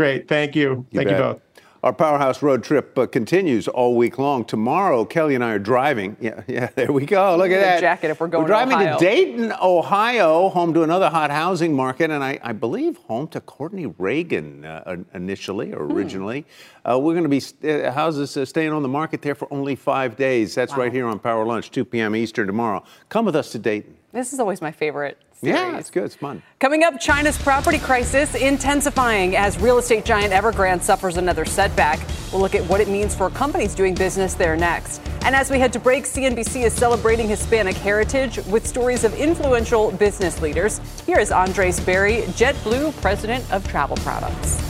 [0.00, 0.28] Great.
[0.28, 0.86] Thank you.
[0.90, 1.18] you Thank bet.
[1.18, 1.42] you both.
[1.82, 4.44] Our Powerhouse road trip uh, continues all week long.
[4.44, 6.14] Tomorrow, Kelly and I are driving.
[6.20, 7.36] Yeah, yeah, there we go.
[7.36, 7.80] Look at that.
[7.80, 11.74] Jacket if we're going we're driving to, to, Dayton, Ohio, home to another hot housing
[11.74, 15.92] market, and I, I believe home to Courtney Reagan uh, initially or hmm.
[15.92, 16.40] originally.
[16.84, 16.90] Hmm.
[16.90, 19.74] Uh, we're going to be uh, houses uh, staying on the market there for only
[19.74, 20.54] five days.
[20.54, 20.80] That's wow.
[20.80, 22.14] right here on Power Lunch, 2 p.m.
[22.14, 22.84] Eastern tomorrow.
[23.08, 23.96] Come with us to Dayton.
[24.12, 25.16] This is always my favorite.
[25.40, 25.58] Series.
[25.58, 26.04] Yeah, it's good.
[26.04, 26.42] It's fun.
[26.58, 31.98] Coming up, China's property crisis intensifying as real estate giant Evergrande suffers another setback.
[32.30, 35.00] We'll look at what it means for companies doing business there next.
[35.24, 39.92] And as we head to break, CNBC is celebrating Hispanic heritage with stories of influential
[39.92, 40.78] business leaders.
[41.06, 44.62] Here is Andres Barry, JetBlue president of Travel Products.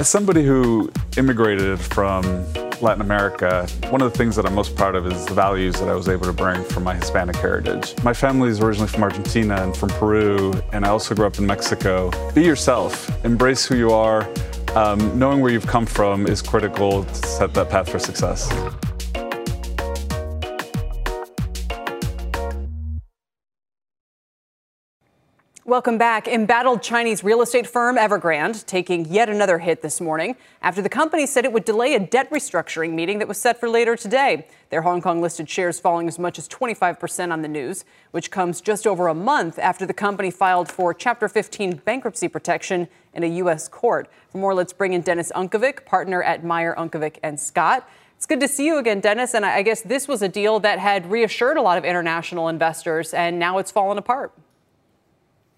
[0.00, 2.46] As somebody who immigrated from
[2.82, 5.88] Latin America, one of the things that I'm most proud of is the values that
[5.88, 7.94] I was able to bring from my Hispanic heritage.
[8.02, 11.46] My family is originally from Argentina and from Peru, and I also grew up in
[11.46, 12.10] Mexico.
[12.32, 14.28] Be yourself, embrace who you are.
[14.74, 18.48] Um, knowing where you've come from is critical to set that path for success.
[25.70, 26.26] Welcome back.
[26.26, 31.26] Embattled Chinese real estate firm Evergrande taking yet another hit this morning after the company
[31.26, 34.48] said it would delay a debt restructuring meeting that was set for later today.
[34.70, 38.60] Their Hong Kong listed shares falling as much as 25% on the news, which comes
[38.60, 43.28] just over a month after the company filed for Chapter 15 bankruptcy protection in a
[43.28, 43.68] U.S.
[43.68, 44.10] court.
[44.30, 47.88] For more, let's bring in Dennis Unkovic, partner at Meyer Unkovic and Scott.
[48.16, 49.34] It's good to see you again, Dennis.
[49.34, 53.14] And I guess this was a deal that had reassured a lot of international investors,
[53.14, 54.32] and now it's fallen apart.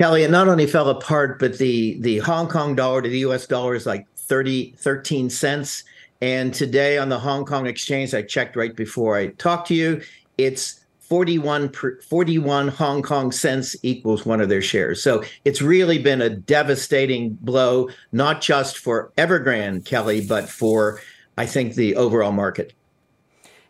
[0.03, 3.47] Kelly, it not only fell apart, but the, the Hong Kong dollar to the US
[3.47, 5.85] dollar is like 30, 13 cents.
[6.20, 10.03] And today on the Hong Kong exchange, I checked right before I talked to you,
[10.39, 11.72] it's 41,
[12.03, 15.01] 41 Hong Kong cents equals one of their shares.
[15.01, 21.01] So it's really been a devastating blow, not just for Evergrande, Kelly, but for,
[21.39, 22.72] I think, the overall market.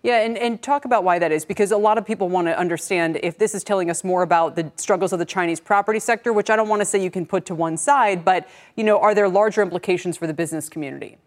[0.02, 2.58] Yeah, and, and talk about why that is, because a lot of people want to
[2.58, 6.32] understand if this is telling us more about the struggles of the Chinese property sector,
[6.32, 8.98] which I don't want to say you can put to one side, but you know,
[8.98, 11.18] are there larger implications for the business community?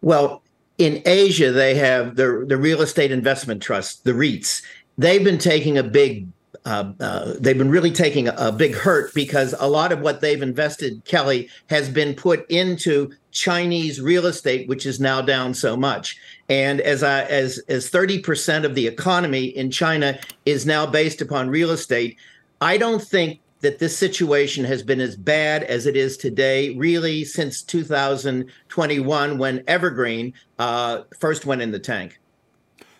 [0.00, 0.42] Well,
[0.78, 4.62] in Asia, they have the the real estate investment trust, the REITs,
[5.00, 6.28] they've been taking a big
[6.66, 10.20] uh, uh, they've been really taking a, a, big hurt because a lot of what
[10.20, 15.74] they've invested, Kelly, has been put into Chinese real estate, which is now down so
[15.74, 16.18] much.
[16.50, 21.22] And as I, as as thirty percent of the economy in China is now based
[21.22, 22.18] upon real estate,
[22.60, 27.24] I don't think that this situation has been as bad as it is today, really
[27.24, 32.18] since 2021 when Evergrande uh, first went in the tank.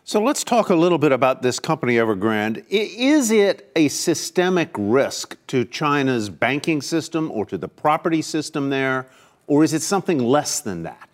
[0.04, 2.64] So let's talk a little bit about this company, Evergrande.
[2.68, 9.06] Is it a systemic risk to China's banking system or to the property system there,
[9.46, 11.09] or is it something less than that?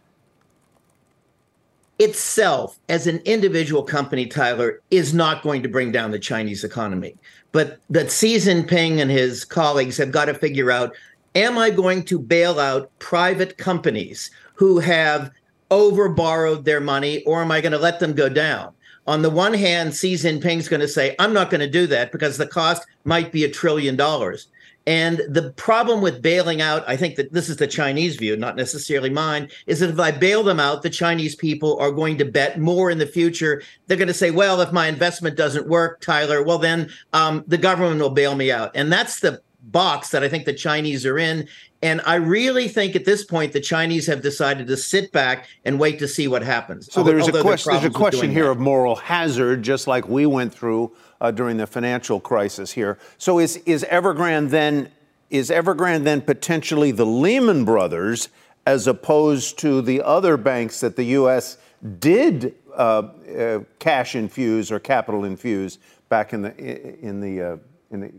[1.99, 7.16] Itself, as an individual company, Tyler, is not going to bring down the Chinese economy.
[7.53, 10.94] But that Xi Jinping and his colleagues have got to figure out
[11.34, 15.30] am I going to bail out private companies who have
[15.70, 18.72] overborrowed their money, or am I going to let them go down?
[19.07, 22.11] on the one hand, Xi Jinping's going to say, I'm not going to do that
[22.11, 24.49] because the cost might be a trillion dollars.
[24.87, 28.55] And the problem with bailing out, I think that this is the Chinese view, not
[28.55, 32.24] necessarily mine, is that if I bail them out, the Chinese people are going to
[32.24, 33.62] bet more in the future.
[33.87, 37.59] They're going to say, well, if my investment doesn't work, Tyler, well, then um, the
[37.59, 38.70] government will bail me out.
[38.76, 41.49] And that's the box that I think the Chinese are in.
[41.82, 45.78] And I really think at this point the Chinese have decided to sit back and
[45.78, 46.93] wait to see what happens.
[46.93, 47.72] So there's a question.
[47.72, 48.53] There's a question here that.
[48.53, 52.98] of moral hazard, just like we went through uh, during the financial crisis here.
[53.18, 54.90] So is is Evergrande then
[55.30, 58.28] is Evergrande then potentially the Lehman Brothers
[58.66, 61.58] as opposed to the other banks that the U.S.
[61.98, 63.08] did uh,
[63.38, 66.56] uh, cash infuse or capital infuse back in the
[67.00, 67.56] in the uh,
[67.90, 68.12] in the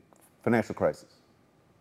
[0.43, 1.13] financial crisis?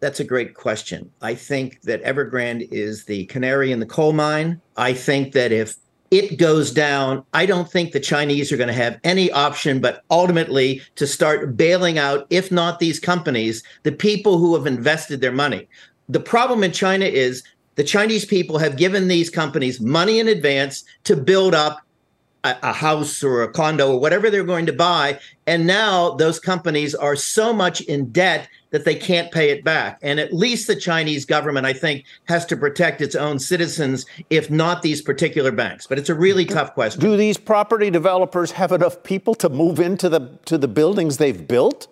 [0.00, 1.10] That's a great question.
[1.22, 4.60] I think that Evergrande is the canary in the coal mine.
[4.76, 5.76] I think that if
[6.10, 10.04] it goes down, I don't think the Chinese are going to have any option but
[10.10, 15.32] ultimately to start bailing out, if not these companies, the people who have invested their
[15.32, 15.68] money.
[16.08, 17.42] The problem in China is
[17.74, 21.80] the Chinese people have given these companies money in advance to build up
[22.44, 25.18] a, a house or a condo or whatever they're going to buy.
[25.46, 29.98] And now those companies are so much in debt that they can't pay it back.
[30.02, 34.50] And at least the Chinese government, I think, has to protect its own citizens, if
[34.50, 35.86] not these particular banks.
[35.86, 37.00] But it's a really tough question.
[37.00, 41.48] Do these property developers have enough people to move into the to the buildings they've
[41.48, 41.88] built?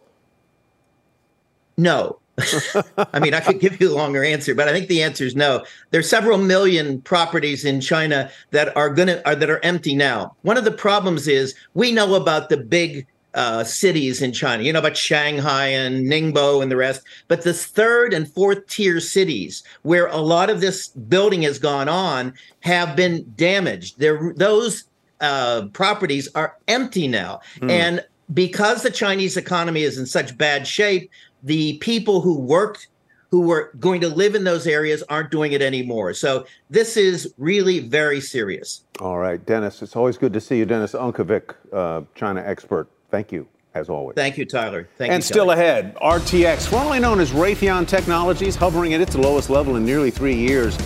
[1.78, 2.18] No.
[3.14, 5.34] I mean, I could give you a longer answer, but I think the answer is
[5.34, 5.64] no.
[5.90, 10.36] There's several million properties in China that are gonna are, that are empty now.
[10.42, 14.62] One of the problems is we know about the big uh, cities in China.
[14.62, 17.02] You know about Shanghai and Ningbo and the rest.
[17.28, 21.88] But the third and fourth tier cities, where a lot of this building has gone
[21.88, 23.98] on, have been damaged.
[23.98, 24.84] There, those
[25.20, 27.70] uh, properties are empty now, hmm.
[27.70, 31.10] and because the Chinese economy is in such bad shape,
[31.42, 32.88] the people who worked
[33.30, 36.14] who were going to live in those areas aren't doing it anymore.
[36.14, 38.84] So this is really very serious.
[39.00, 40.64] All right, Dennis, it's always good to see you.
[40.64, 42.88] Dennis Unkovic, uh, China expert.
[43.14, 44.16] Thank you, as always.
[44.16, 44.88] Thank you, Tyler.
[44.98, 49.50] Thank and you, still ahead, RTX, formerly known as Raytheon Technologies, hovering at its lowest
[49.50, 50.76] level in nearly three years.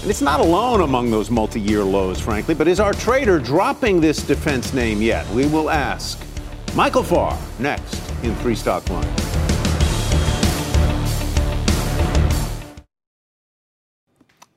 [0.00, 4.00] And it's not alone among those multi year lows, frankly, but is our trader dropping
[4.00, 5.28] this defense name yet?
[5.28, 6.18] We will ask.
[6.74, 9.06] Michael Farr, next in Three Stock Lunch.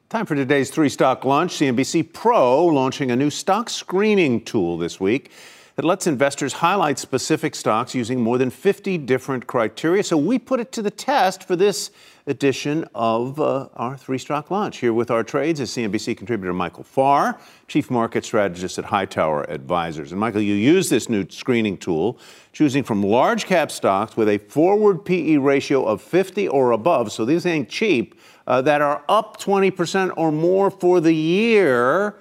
[0.08, 1.56] Time for today's three stock lunch.
[1.56, 5.32] CNBC Pro launching a new stock screening tool this week
[5.78, 10.04] that lets investors highlight specific stocks using more than 50 different criteria.
[10.04, 11.92] So we put it to the test for this
[12.26, 14.78] edition of uh, our three stock launch.
[14.78, 20.12] Here with our trades is CNBC contributor Michael Farr, chief market strategist at Hightower Advisors.
[20.12, 22.18] And Michael, you use this new screening tool,
[22.54, 27.12] choosing from large cap stocks with a forward PE ratio of 50 or above.
[27.12, 32.16] So these ain't cheap, uh, that are up 20% or more for the year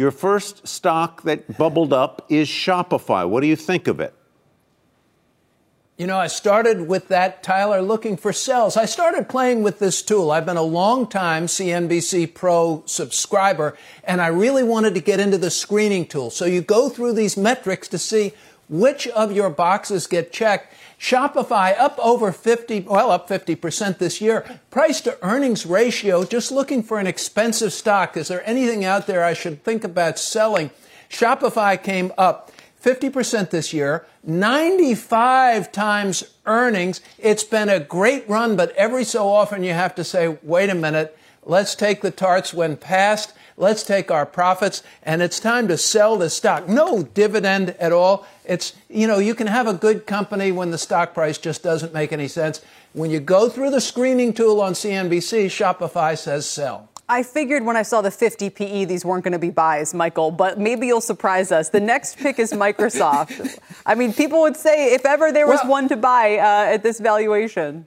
[0.00, 3.28] Your first stock that bubbled up is Shopify.
[3.28, 4.14] What do you think of it?
[5.98, 8.78] You know, I started with that, Tyler, looking for sells.
[8.78, 10.30] I started playing with this tool.
[10.30, 15.36] I've been a long time CNBC Pro subscriber, and I really wanted to get into
[15.36, 16.30] the screening tool.
[16.30, 18.32] So you go through these metrics to see
[18.70, 20.72] which of your boxes get checked.
[21.00, 24.60] Shopify up over 50, well, up 50% this year.
[24.70, 28.18] Price to earnings ratio, just looking for an expensive stock.
[28.18, 30.70] Is there anything out there I should think about selling?
[31.08, 32.52] Shopify came up
[32.84, 37.00] 50% this year, 95 times earnings.
[37.18, 40.74] It's been a great run, but every so often you have to say, wait a
[40.74, 43.32] minute, let's take the tarts when passed.
[43.60, 46.66] Let's take our profits and it's time to sell the stock.
[46.66, 48.26] No dividend at all.
[48.46, 51.92] It's, you know, you can have a good company when the stock price just doesn't
[51.92, 52.62] make any sense.
[52.94, 56.88] When you go through the screening tool on CNBC, Shopify says sell.
[57.06, 60.30] I figured when I saw the 50 PE, these weren't going to be buys, Michael,
[60.30, 61.68] but maybe you'll surprise us.
[61.68, 63.58] The next pick is Microsoft.
[63.84, 66.82] I mean, people would say if ever there was well, one to buy uh, at
[66.82, 67.86] this valuation.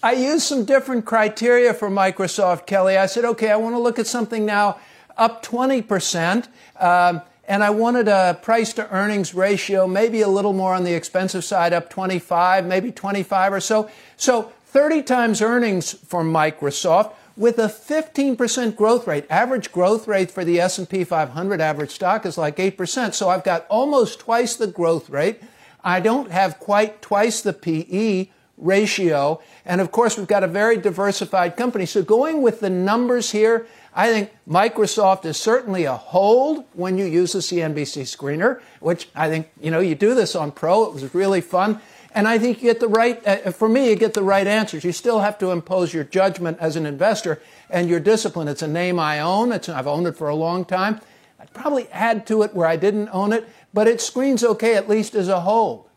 [0.00, 2.96] I used some different criteria for Microsoft, Kelly.
[2.96, 4.78] I said, okay, I want to look at something now
[5.16, 6.46] up 20%.
[6.78, 10.94] Um, and I wanted a price to earnings ratio, maybe a little more on the
[10.94, 13.90] expensive side, up 25, maybe 25 or so.
[14.16, 19.26] So 30 times earnings for Microsoft with a 15% growth rate.
[19.28, 23.14] Average growth rate for the S&P 500 average stock is like 8%.
[23.14, 25.40] So I've got almost twice the growth rate.
[25.82, 28.28] I don't have quite twice the PE
[28.58, 29.40] ratio.
[29.64, 31.86] And of course, we've got a very diversified company.
[31.86, 37.04] So going with the numbers here, I think Microsoft is certainly a hold when you
[37.04, 40.84] use the CNBC screener, which I think, you know, you do this on Pro.
[40.84, 41.80] It was really fun.
[42.14, 44.84] And I think you get the right, uh, for me, you get the right answers.
[44.84, 47.40] You still have to impose your judgment as an investor
[47.70, 48.48] and your discipline.
[48.48, 49.52] It's a name I own.
[49.52, 51.00] It's, I've owned it for a long time.
[51.38, 54.88] I'd probably add to it where I didn't own it, but it screens okay at
[54.88, 55.87] least as a whole.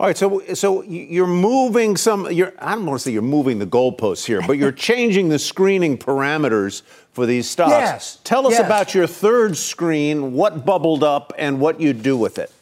[0.00, 2.30] All right, so so you're moving some.
[2.30, 5.40] You're, I don't want to say you're moving the goalposts here, but you're changing the
[5.40, 7.72] screening parameters for these stocks.
[7.72, 8.18] Yes.
[8.22, 8.64] Tell us yes.
[8.64, 12.52] about your third screen, what bubbled up, and what you do with it.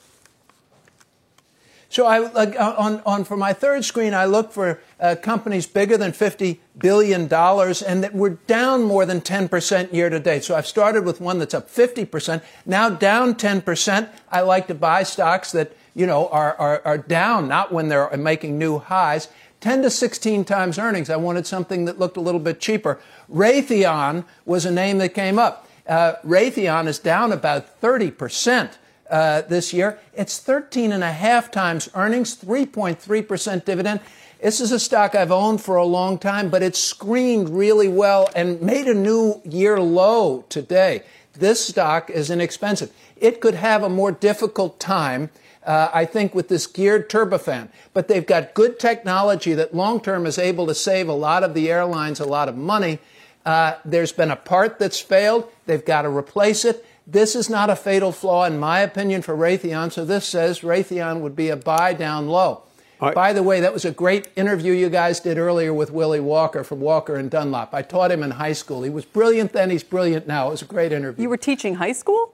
[1.90, 5.98] So I uh, on on for my third screen, I look for uh, companies bigger
[5.98, 10.42] than fifty billion dollars and that were down more than ten percent year to date.
[10.42, 14.08] So I've started with one that's up fifty percent, now down ten percent.
[14.30, 18.16] I like to buy stocks that you know are, are are down, not when they're
[18.16, 19.28] making new highs.
[19.62, 21.08] 10 to 16 times earnings.
[21.08, 23.00] I wanted something that looked a little bit cheaper.
[23.32, 25.66] Raytheon was a name that came up.
[25.88, 28.78] Uh, Raytheon is down about 30 percent
[29.10, 29.98] uh, this year.
[30.14, 34.00] It's 13 and a half times earnings, 3.3% dividend.
[34.42, 38.30] This is a stock I've owned for a long time, but it's screened really well
[38.36, 41.02] and made a new year low today.
[41.32, 42.92] This stock is inexpensive.
[43.16, 45.30] It could have a more difficult time,
[45.66, 47.68] uh, I think, with this geared turbofan.
[47.92, 51.54] But they've got good technology that long term is able to save a lot of
[51.54, 52.98] the airlines a lot of money.
[53.44, 55.50] Uh, there's been a part that's failed.
[55.66, 56.84] They've got to replace it.
[57.06, 59.92] This is not a fatal flaw, in my opinion, for Raytheon.
[59.92, 62.62] So this says Raytheon would be a buy down low.
[63.00, 63.14] Right.
[63.14, 66.64] By the way, that was a great interview you guys did earlier with Willy Walker
[66.64, 67.74] from Walker and Dunlop.
[67.74, 68.82] I taught him in high school.
[68.82, 70.48] He was brilliant then, he's brilliant now.
[70.48, 71.24] It was a great interview.
[71.24, 72.32] You were teaching high school?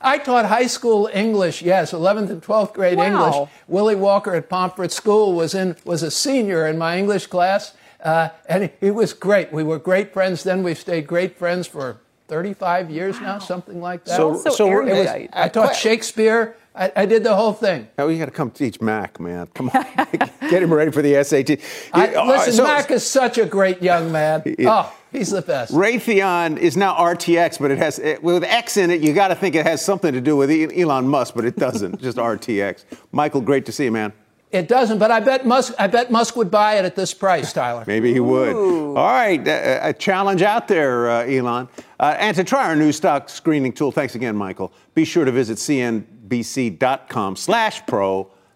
[0.00, 3.04] I taught high school English, yes, 11th and 12th grade wow.
[3.04, 3.50] English.
[3.68, 8.28] Willy Walker at Pomfret School was in was a senior in my English class, uh,
[8.48, 9.52] and he was great.
[9.52, 10.62] We were great friends then.
[10.62, 13.26] We've stayed great friends for 35 years wow.
[13.26, 14.16] now, something like that.
[14.16, 16.56] So, so, so was, I taught Shakespeare.
[16.74, 17.88] I, I, did the whole thing.
[17.96, 19.46] Now you got to come teach Mac, man.
[19.54, 19.86] Come on,
[20.50, 21.58] get him ready for the SAT.
[21.94, 24.42] I, uh, listen, so, Mac is such a great young man.
[24.66, 25.72] oh, he's the best.
[25.72, 29.00] Raytheon is now RTX, but it has it, with X in it.
[29.00, 32.00] You got to think it has something to do with Elon Musk, but it doesn't.
[32.06, 32.84] just RTX.
[33.12, 34.12] Michael, great to see you, man.
[34.52, 35.74] It doesn't, but I bet Musk.
[35.78, 37.84] I bet Musk would buy it at this price, Tyler.
[37.86, 38.54] Maybe he would.
[38.54, 38.94] Ooh.
[38.96, 41.68] All right, a, a challenge out there, uh, Elon.
[41.98, 44.72] Uh, and to try our new stock screening tool, thanks again, Michael.
[44.94, 46.20] Be sure to visit cnbc.com/pro.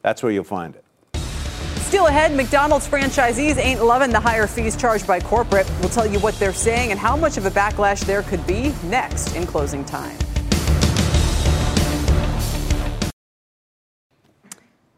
[0.02, 0.79] That's where you'll find it.
[1.90, 5.68] Still ahead, McDonald's franchisees ain't loving the higher fees charged by corporate.
[5.80, 8.72] We'll tell you what they're saying and how much of a backlash there could be
[8.84, 10.16] next in closing time.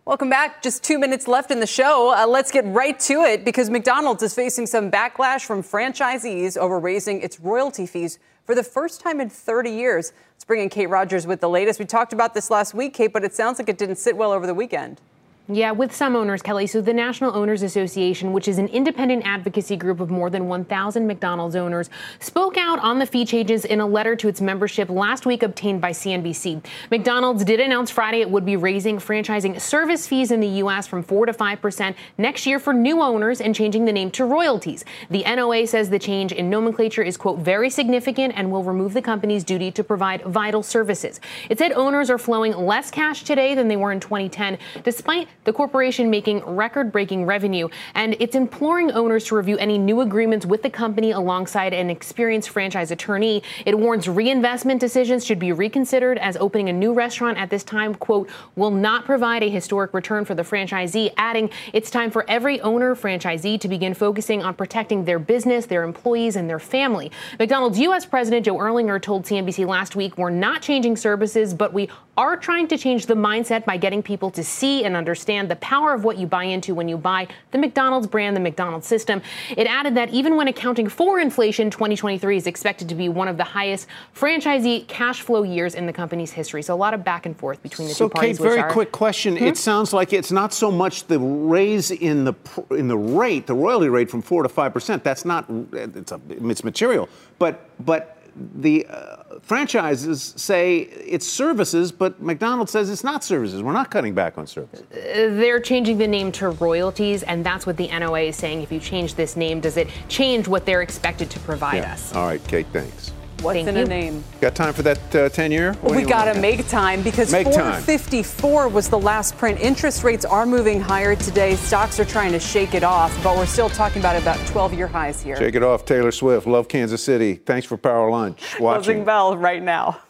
[0.04, 0.62] Welcome back.
[0.62, 2.14] Just two minutes left in the show.
[2.14, 6.78] Uh, let's get right to it because McDonald's is facing some backlash from franchisees over
[6.78, 10.12] raising its royalty fees for the first time in 30 years.
[10.34, 11.78] Let's bring in Kate Rogers with the latest.
[11.80, 14.30] We talked about this last week, Kate, but it sounds like it didn't sit well
[14.30, 15.00] over the weekend.
[15.48, 16.68] Yeah, with some owners, Kelly.
[16.68, 21.04] So, the National Owners Association, which is an independent advocacy group of more than 1,000
[21.04, 21.90] McDonald's owners,
[22.20, 25.80] spoke out on the fee changes in a letter to its membership last week obtained
[25.80, 26.64] by CNBC.
[26.92, 30.86] McDonald's did announce Friday it would be raising franchising service fees in the U.S.
[30.86, 34.24] from 4 to 5 percent next year for new owners and changing the name to
[34.24, 34.84] royalties.
[35.10, 39.02] The NOA says the change in nomenclature is, quote, very significant and will remove the
[39.02, 41.20] company's duty to provide vital services.
[41.50, 45.52] It said owners are flowing less cash today than they were in 2010, despite the
[45.52, 50.62] corporation making record breaking revenue, and it's imploring owners to review any new agreements with
[50.62, 53.42] the company alongside an experienced franchise attorney.
[53.66, 57.94] It warns reinvestment decisions should be reconsidered as opening a new restaurant at this time,
[57.94, 62.60] quote, will not provide a historic return for the franchisee, adding it's time for every
[62.60, 67.10] owner franchisee to begin focusing on protecting their business, their employees, and their family.
[67.38, 68.06] McDonald's U.S.
[68.06, 72.68] President Joe Erlinger told CNBC last week, we're not changing services, but we are trying
[72.68, 76.18] to change the mindset by getting people to see and understand the power of what
[76.18, 79.22] you buy into when you buy the McDonald's brand, the McDonald's system.
[79.56, 83.36] It added that even when accounting for inflation, 2023 is expected to be one of
[83.36, 86.62] the highest franchisee cash flow years in the company's history.
[86.62, 88.38] So a lot of back and forth between the so, two parties.
[88.38, 89.36] Kate, very are, quick question.
[89.36, 89.44] Hmm?
[89.44, 92.34] It sounds like it's not so much the raise in the
[92.70, 95.04] in the rate, the royalty rate from four to five percent.
[95.04, 97.08] That's not it's a, it's material,
[97.38, 103.62] but but the uh, franchises say it's services, but McDonald's says it's not services.
[103.62, 104.84] We're not cutting back on services.
[104.90, 108.62] They're changing the name to royalties, and that's what the NOA is saying.
[108.62, 111.92] If you change this name, does it change what they're expected to provide yeah.
[111.92, 112.14] us?
[112.14, 113.12] All right, Kate, thanks.
[113.42, 113.82] What's Thank in you.
[113.82, 114.24] a name?
[114.40, 115.76] Got time for that uh, 10 year?
[115.82, 117.82] we got to make time because Make time.
[117.82, 119.58] 454 was the last print.
[119.60, 121.56] Interest rates are moving higher today.
[121.56, 124.86] Stocks are trying to shake it off, but we're still talking about about 12 year
[124.86, 125.36] highs here.
[125.36, 126.46] Shake it off, Taylor Swift.
[126.46, 127.34] Love Kansas City.
[127.34, 128.40] Thanks for Power Lunch.
[128.56, 130.00] Closing bell right now.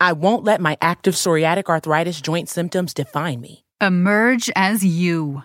[0.00, 3.64] I won't let my active psoriatic arthritis joint symptoms define me.
[3.80, 5.44] Emerge as you.